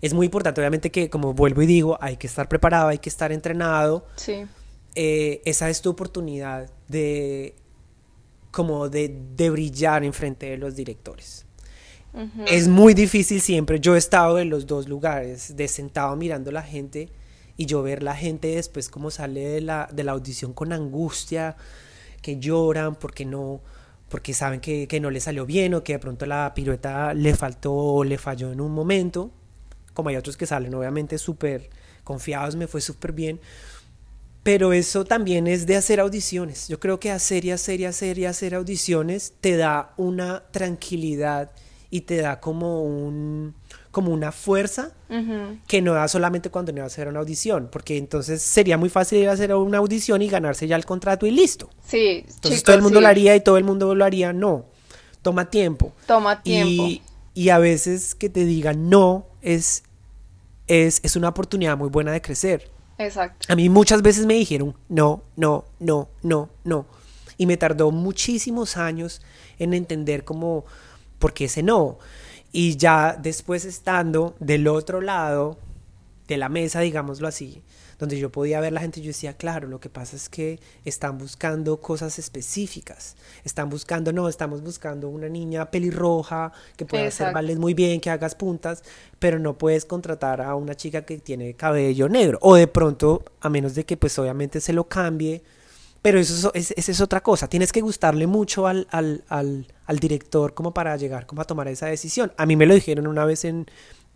[0.00, 3.08] es muy importante, obviamente que como vuelvo y digo, hay que estar preparado, hay que
[3.08, 4.06] estar entrenado.
[4.14, 4.46] Sí.
[4.94, 7.56] Eh, esa es tu oportunidad de
[8.52, 11.44] como de, de brillar en frente de los directores.
[12.46, 13.78] Es muy difícil siempre.
[13.80, 17.10] Yo he estado en los dos lugares, de sentado mirando a la gente
[17.56, 21.56] y yo ver la gente después como sale de la, de la audición con angustia,
[22.22, 23.60] que lloran porque no
[24.08, 27.34] porque saben que, que, no le salió bien o que de pronto la pirueta le
[27.34, 29.30] faltó o le falló en un momento,
[29.92, 31.68] como hay otros que salen obviamente súper
[32.04, 33.38] confiados, me fue súper bien,
[34.42, 36.68] pero eso también es de hacer audiciones.
[36.68, 41.50] Yo creo que hacer y hacer y hacer y hacer audiciones te da una tranquilidad
[41.90, 43.54] y te da como un
[43.98, 44.92] como una fuerza
[45.66, 48.88] que no da solamente cuando no va a hacer una audición, porque entonces sería muy
[48.90, 51.68] fácil ir a hacer una audición y ganarse ya el contrato y listo.
[51.84, 54.66] Sí, entonces todo el mundo lo haría y todo el mundo lo haría, no.
[55.20, 55.92] Toma tiempo.
[56.06, 56.84] Toma tiempo.
[56.84, 57.02] Y,
[57.34, 59.82] y a veces que te digan no es,
[60.68, 62.70] es, es una oportunidad muy buena de crecer.
[62.98, 63.52] Exacto.
[63.52, 66.86] A mí muchas veces me dijeron no, no, no, no, no.
[67.36, 69.22] Y me tardó muchísimos años
[69.58, 70.64] en entender cómo,
[71.18, 71.98] por qué ese no.
[72.52, 75.58] Y ya después estando del otro lado
[76.26, 77.62] de la mesa, digámoslo así,
[77.98, 81.18] donde yo podía ver la gente, yo decía, claro, lo que pasa es que están
[81.18, 83.16] buscando cosas específicas.
[83.44, 88.10] Están buscando, no, estamos buscando una niña pelirroja que pueda hacer ballet muy bien, que
[88.10, 88.84] hagas puntas,
[89.18, 92.38] pero no puedes contratar a una chica que tiene cabello negro.
[92.40, 95.42] O de pronto, a menos de que pues obviamente se lo cambie.
[96.02, 97.48] Pero eso es, esa es otra cosa.
[97.48, 101.68] Tienes que gustarle mucho al, al, al, al director como para llegar como a tomar
[101.68, 102.32] esa decisión.
[102.36, 103.66] A mí me lo dijeron una vez en,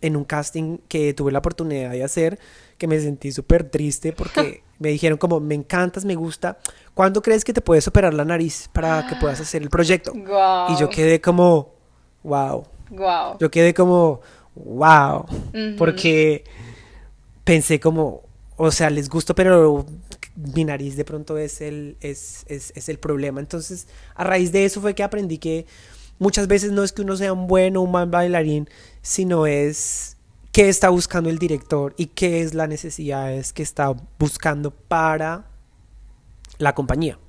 [0.03, 2.37] en un casting que tuve la oportunidad de hacer,
[2.77, 6.57] que me sentí súper triste porque me dijeron como, me encantas, me gusta,
[6.93, 10.13] ¿cuándo crees que te puedes operar la nariz para que puedas hacer el proyecto?
[10.13, 11.73] Y yo quedé como,
[12.23, 12.65] wow.
[12.89, 13.37] Wow.
[13.39, 14.19] Yo quedé como,
[14.55, 15.25] wow.
[15.77, 16.43] Porque
[17.45, 18.23] pensé como,
[18.57, 19.85] o sea, les gusto, pero
[20.35, 23.39] mi nariz de pronto es el, es, es, es el problema.
[23.39, 25.65] Entonces, a raíz de eso fue que aprendí que
[26.19, 28.69] muchas veces no es que uno sea un buen o un mal bailarín,
[29.01, 30.17] sino es
[30.51, 35.47] qué está buscando el director y qué es la necesidad que está buscando para
[36.57, 37.19] la compañía.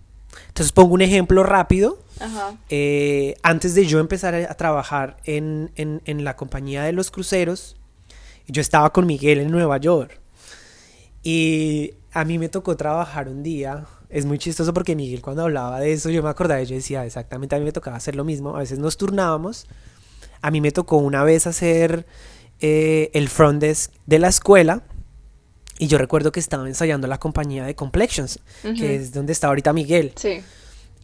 [0.48, 1.98] Entonces pongo un ejemplo rápido.
[2.68, 7.76] Eh, antes de yo empezar a trabajar en, en, en, la compañía de los cruceros,
[8.46, 10.20] yo estaba con Miguel en Nueva York.
[11.22, 15.80] Y a mí me tocó trabajar un día es muy chistoso porque Miguel cuando hablaba
[15.80, 18.24] de eso yo me acordaba y yo decía exactamente a mí me tocaba hacer lo
[18.24, 19.66] mismo a veces nos turnábamos.
[20.40, 22.06] A mí me tocó una vez hacer
[22.60, 24.82] eh, el front desk de la escuela
[25.78, 29.72] y yo recuerdo que estaba ensayando la compañía de Complexions que es donde está ahorita
[29.72, 30.12] Miguel.
[30.14, 30.40] Sí.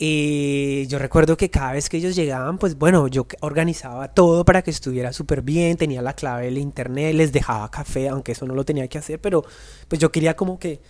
[0.03, 4.63] Y yo recuerdo que cada vez que ellos llegaban, pues bueno, yo organizaba todo para
[4.63, 8.55] que estuviera súper bien, tenía la clave del internet, les dejaba café, aunque eso no
[8.55, 9.45] lo tenía que hacer, pero
[9.89, 10.81] pues yo quería como que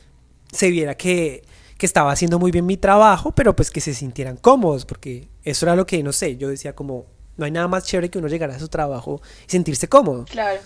[0.53, 1.43] se viera que
[1.81, 5.65] que estaba haciendo muy bien mi trabajo, pero pues que se sintieran cómodos, porque eso
[5.65, 7.07] era lo que, no sé, yo decía como,
[7.39, 10.27] no hay nada más chévere que uno llegar a su trabajo y sentirse cómodo.
[10.27, 10.61] Claro.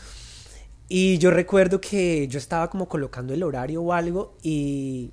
[0.88, 5.12] Y yo recuerdo que yo estaba como colocando el horario o algo y,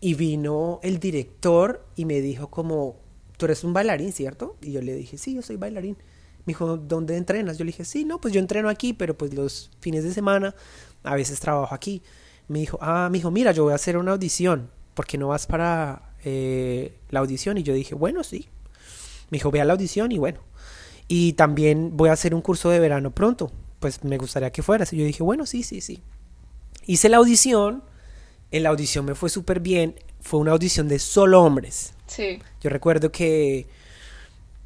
[0.00, 3.00] y vino el director y me dijo como,
[3.36, 4.56] tú eres un bailarín, ¿cierto?
[4.62, 5.96] Y yo le dije, sí, yo soy bailarín.
[6.46, 7.58] Me dijo, ¿dónde entrenas?
[7.58, 10.54] Yo le dije, sí, no, pues yo entreno aquí, pero pues los fines de semana
[11.02, 12.00] a veces trabajo aquí
[12.48, 15.28] me dijo, ah, me dijo, mira, yo voy a hacer una audición, ¿por qué no
[15.28, 17.58] vas para eh, la audición?
[17.58, 18.48] Y yo dije, bueno, sí.
[19.30, 20.40] Me dijo, ve a la audición y bueno.
[21.08, 24.92] Y también voy a hacer un curso de verano pronto, pues me gustaría que fueras.
[24.92, 26.02] Y yo dije, bueno, sí, sí, sí.
[26.86, 27.82] Hice la audición,
[28.50, 31.94] en la audición me fue súper bien, fue una audición de solo hombres.
[32.06, 32.38] Sí.
[32.60, 33.66] Yo recuerdo que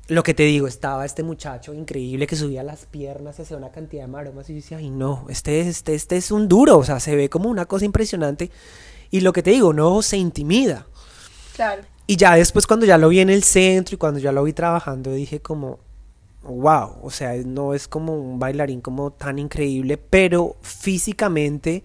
[0.09, 4.03] lo que te digo, estaba este muchacho increíble que subía las piernas, hacía una cantidad
[4.03, 6.99] de maromas y yo decía, ay no, este, este, este es un duro, o sea,
[6.99, 8.51] se ve como una cosa impresionante.
[9.11, 10.87] Y lo que te digo, no se intimida.
[11.55, 11.83] Claro.
[12.07, 14.55] Y ya después cuando ya lo vi en el centro y cuando ya lo vi
[14.55, 15.79] trabajando, dije como,
[16.43, 21.85] wow, o sea, no es como un bailarín como tan increíble, pero físicamente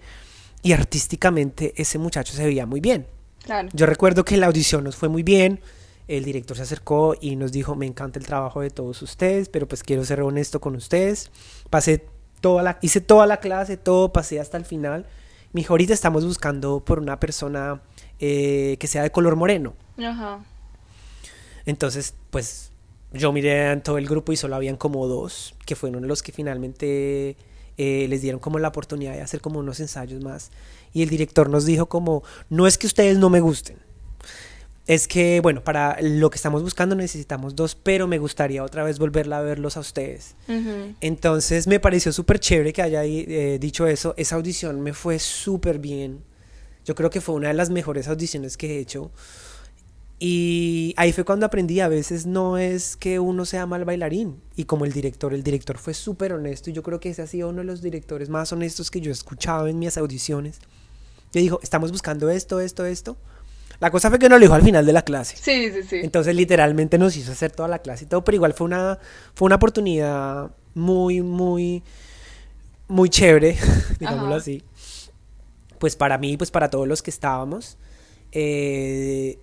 [0.62, 3.06] y artísticamente ese muchacho se veía muy bien.
[3.44, 3.68] Claro.
[3.74, 5.60] Yo recuerdo que la audición nos fue muy bien
[6.08, 9.66] el director se acercó y nos dijo, me encanta el trabajo de todos ustedes, pero
[9.66, 11.30] pues quiero ser honesto con ustedes.
[11.70, 12.04] Pasé
[12.40, 15.06] toda la, hice toda la clase, todo, pasé hasta el final.
[15.52, 17.80] Me dijo, ahorita estamos buscando por una persona
[18.20, 19.74] eh, que sea de color moreno.
[19.98, 20.44] Ajá.
[21.64, 22.70] Entonces, pues
[23.12, 26.32] yo miré en todo el grupo y solo habían como dos, que fueron los que
[26.32, 27.36] finalmente
[27.78, 30.50] eh, les dieron como la oportunidad de hacer como unos ensayos más.
[30.92, 33.78] Y el director nos dijo como, no es que ustedes no me gusten,
[34.86, 38.98] es que, bueno, para lo que estamos buscando necesitamos dos, pero me gustaría otra vez
[38.98, 40.36] volverla a verlos a ustedes.
[41.00, 44.12] Entonces me pareció súper chévere que haya eh, dicho eso.
[44.18, 46.22] Esa audición me fue súper bien.
[46.84, 49.10] Yo creo que fue una de las mejores audiciones que he hecho.
[50.18, 54.42] Y ahí fue cuando aprendí, a veces no es que uno sea mal bailarín.
[54.54, 56.68] Y como el director, el director fue súper honesto.
[56.68, 59.10] Y yo creo que ese ha sido uno de los directores más honestos que yo
[59.10, 60.58] he escuchado en mis audiciones.
[61.32, 63.16] Yo dijo, estamos buscando esto, esto, esto
[63.80, 65.36] la cosa fue que nos lo dijo al final de la clase.
[65.36, 66.00] Sí, sí, sí.
[66.02, 68.98] Entonces literalmente nos hizo hacer toda la clase y todo, pero igual fue una,
[69.34, 71.82] fue una oportunidad muy, muy,
[72.88, 73.56] muy chévere,
[73.98, 74.62] digámoslo así.
[75.78, 77.76] Pues para mí, pues para todos los que estábamos,
[78.32, 79.38] eh,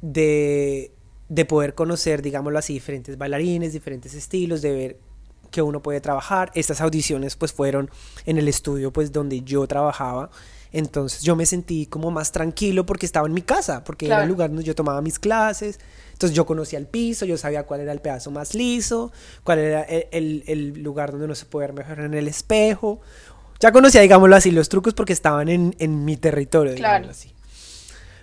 [0.00, 0.92] de,
[1.28, 4.98] de poder conocer, digámoslo así, diferentes bailarines, diferentes estilos, de ver
[5.52, 6.50] que uno puede trabajar.
[6.54, 7.90] Estas audiciones pues fueron
[8.26, 10.30] en el estudio pues donde yo trabajaba.
[10.72, 14.28] Entonces yo me sentí como más tranquilo porque estaba en mi casa, porque era el
[14.28, 15.78] lugar donde yo tomaba mis clases.
[16.12, 19.12] Entonces yo conocía el piso, yo sabía cuál era el pedazo más liso,
[19.44, 23.00] cuál era el, el, lugar donde uno se puede ver mejor en el espejo.
[23.60, 27.32] Ya conocía, digámoslo así, los trucos porque estaban en, en mi territorio, digámoslo así.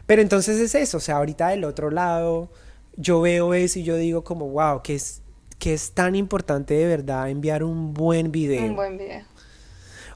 [0.05, 2.49] Pero entonces es eso, o sea, ahorita del otro lado,
[2.97, 5.21] yo veo eso y yo digo como, wow, que es,
[5.59, 8.65] que es tan importante de verdad enviar un buen video.
[8.65, 9.21] Un buen video.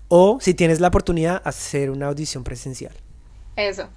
[0.07, 2.93] O si tienes la oportunidad, hacer una audición presencial.
[3.55, 3.89] Eso.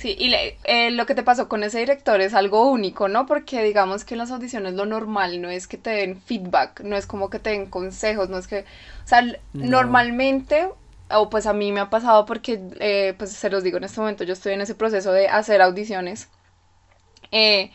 [0.00, 0.32] Sí, y
[0.64, 3.26] eh, lo que te pasó con ese director es algo único, ¿no?
[3.26, 6.96] Porque digamos que en las audiciones lo normal no es que te den feedback, no
[6.96, 10.70] es como que te den consejos, no es que, o sea, normalmente,
[11.10, 14.00] o pues a mí me ha pasado porque, eh, pues se los digo en este
[14.00, 16.28] momento, yo estoy en ese proceso de hacer audiciones,
[17.30, 17.70] eh,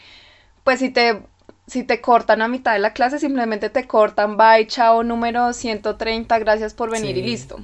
[0.63, 1.21] pues si te
[1.67, 6.39] si te cortan a mitad de la clase, simplemente te cortan, bye, chao, número 130,
[6.39, 7.59] gracias por venir y listo.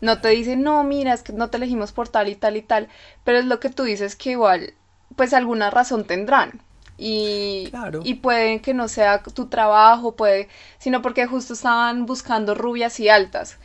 [0.00, 2.62] No te dicen, no, mira, es que no te elegimos por tal y tal y
[2.62, 2.88] tal,
[3.24, 4.74] pero es lo que tú dices que igual,
[5.16, 6.60] pues alguna razón tendrán.
[6.96, 7.72] Y,
[8.02, 13.08] y puede que no sea tu trabajo, puede, sino porque justo estaban buscando rubias y
[13.08, 13.58] altas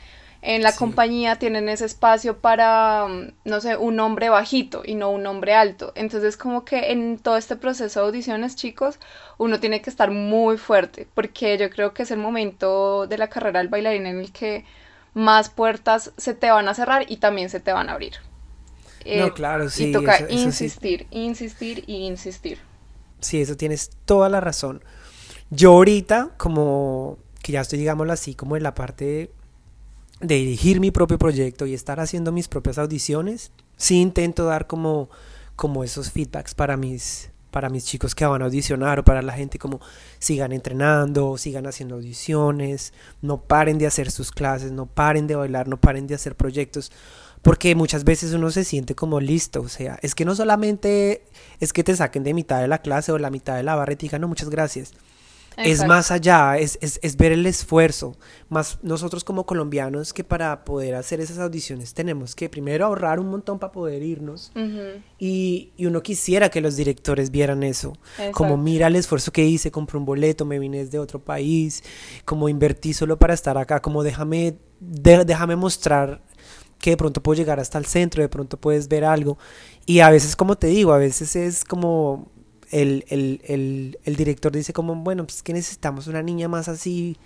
[0.43, 5.09] en la compañía tienen ese espacio para, mm, no sé, un hombre bajito y no
[5.09, 5.93] un hombre alto.
[5.95, 8.99] Entonces como que en todo este proceso de audiciones, chicos,
[9.37, 13.29] uno tiene que estar muy fuerte, porque yo creo que es el momento de la
[13.29, 14.65] carrera del bailarín en el que
[15.13, 18.13] más puertas se te van a cerrar y también se te van a abrir.
[19.05, 19.85] no, eh, claro, sí.
[19.85, 22.59] Y toca insistir, insistir y insistir.
[23.19, 24.83] Sí, eso tienes toda la razón.
[25.49, 29.31] Yo ahorita, como que ya estoy, digámoslo así, como en la parte
[30.19, 35.09] de dirigir mi propio proyecto y estar haciendo mis propias audiciones, sí intento dar como,
[35.55, 39.31] como esos feedbacks para mis, para mis chicos que van a audicionar o para la
[39.31, 39.79] gente como
[40.19, 42.91] sigan entrenando, sigan haciendo audiciones,
[43.21, 46.91] no paren de hacer sus clases, no paren de bailar, no paren de hacer proyectos,
[47.43, 51.23] porque muchas veces uno se siente como listo, o sea, es que no solamente
[51.59, 53.93] es que te saquen de mitad de la clase o la mitad de la barra
[54.19, 54.93] no, muchas gracias,
[55.57, 56.77] es más allá, es,
[57.17, 58.15] ver el esfuerzo.
[58.49, 63.29] Más nosotros como colombianos que para poder hacer esas audiciones tenemos que primero ahorrar un
[63.29, 64.51] montón para poder irnos.
[65.19, 67.97] y, uno quisiera que los directores vieran eso.
[68.31, 71.83] Como mira el esfuerzo que hice, compré un boleto, me vine desde otro país,
[72.25, 76.21] como invertí solo para estar acá, como déjame, déjame mostrar
[76.83, 79.37] que de pronto puedo llegar hasta el centro, de pronto puedes ver algo.
[79.85, 82.29] Y a veces, como te digo, a veces es como
[82.73, 87.17] el, director dice como, bueno, pues que necesitamos una niña más así,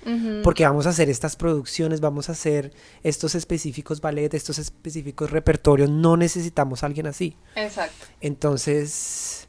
[0.44, 2.74] porque vamos a hacer estas producciones, vamos a hacer
[3.04, 7.38] estos específicos ballet, estos específicos repertorios, no necesitamos a alguien así.
[7.56, 8.06] Exacto.
[8.22, 9.48] Entonces,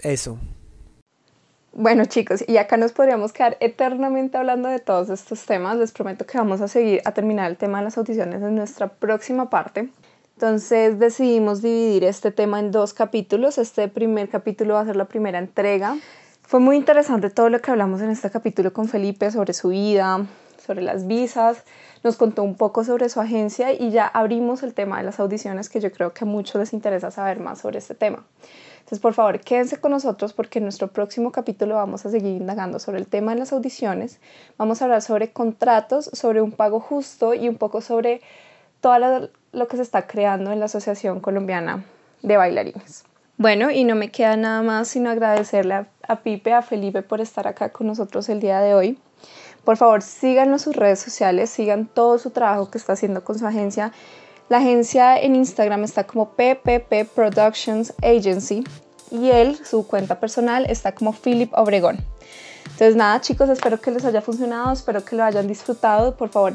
[0.00, 0.38] eso.
[1.76, 5.76] Bueno chicos, y acá nos podríamos quedar eternamente hablando de todos estos temas.
[5.76, 8.86] Les prometo que vamos a seguir a terminar el tema de las audiciones en nuestra
[8.86, 9.90] próxima parte.
[10.34, 13.56] Entonces decidimos dividir este tema en dos capítulos.
[13.56, 15.96] Este primer capítulo va a ser la primera entrega.
[16.42, 20.26] Fue muy interesante todo lo que hablamos en este capítulo con Felipe sobre su vida,
[20.58, 21.62] sobre las visas.
[22.02, 25.68] Nos contó un poco sobre su agencia y ya abrimos el tema de las audiciones
[25.68, 28.26] que yo creo que a muchos les interesa saber más sobre este tema.
[28.80, 32.80] Entonces, por favor, quédense con nosotros porque en nuestro próximo capítulo vamos a seguir indagando
[32.80, 34.18] sobre el tema de las audiciones.
[34.58, 38.20] Vamos a hablar sobre contratos, sobre un pago justo y un poco sobre
[38.80, 41.84] toda la lo que se está creando en la Asociación Colombiana
[42.22, 43.04] de Bailarines.
[43.36, 47.48] Bueno, y no me queda nada más sino agradecerle a, Pipe, a Felipe por estar
[47.48, 48.98] acá con nosotros el día de hoy.
[49.64, 53.46] Por favor, síganos sus redes sociales, sigan todo su trabajo que está haciendo con su
[53.46, 53.92] agencia.
[54.48, 58.62] La agencia en Instagram está como PPP Productions Agency
[59.10, 62.04] y él, su cuenta personal, está como Philip Obregón.
[62.64, 66.16] Entonces nada chicos, espero que les haya funcionado, espero que lo hayan disfrutado.
[66.16, 66.54] Por favor,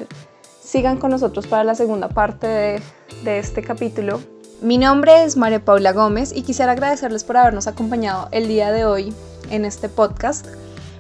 [0.70, 2.80] sigan con nosotros para la segunda parte
[3.24, 4.22] de, este capítulo.
[4.62, 8.86] Mi nombre es María Paula Gómez y quisiera agradecerles por habernos acompañado el día de
[8.86, 9.12] hoy
[9.50, 10.46] en este podcast.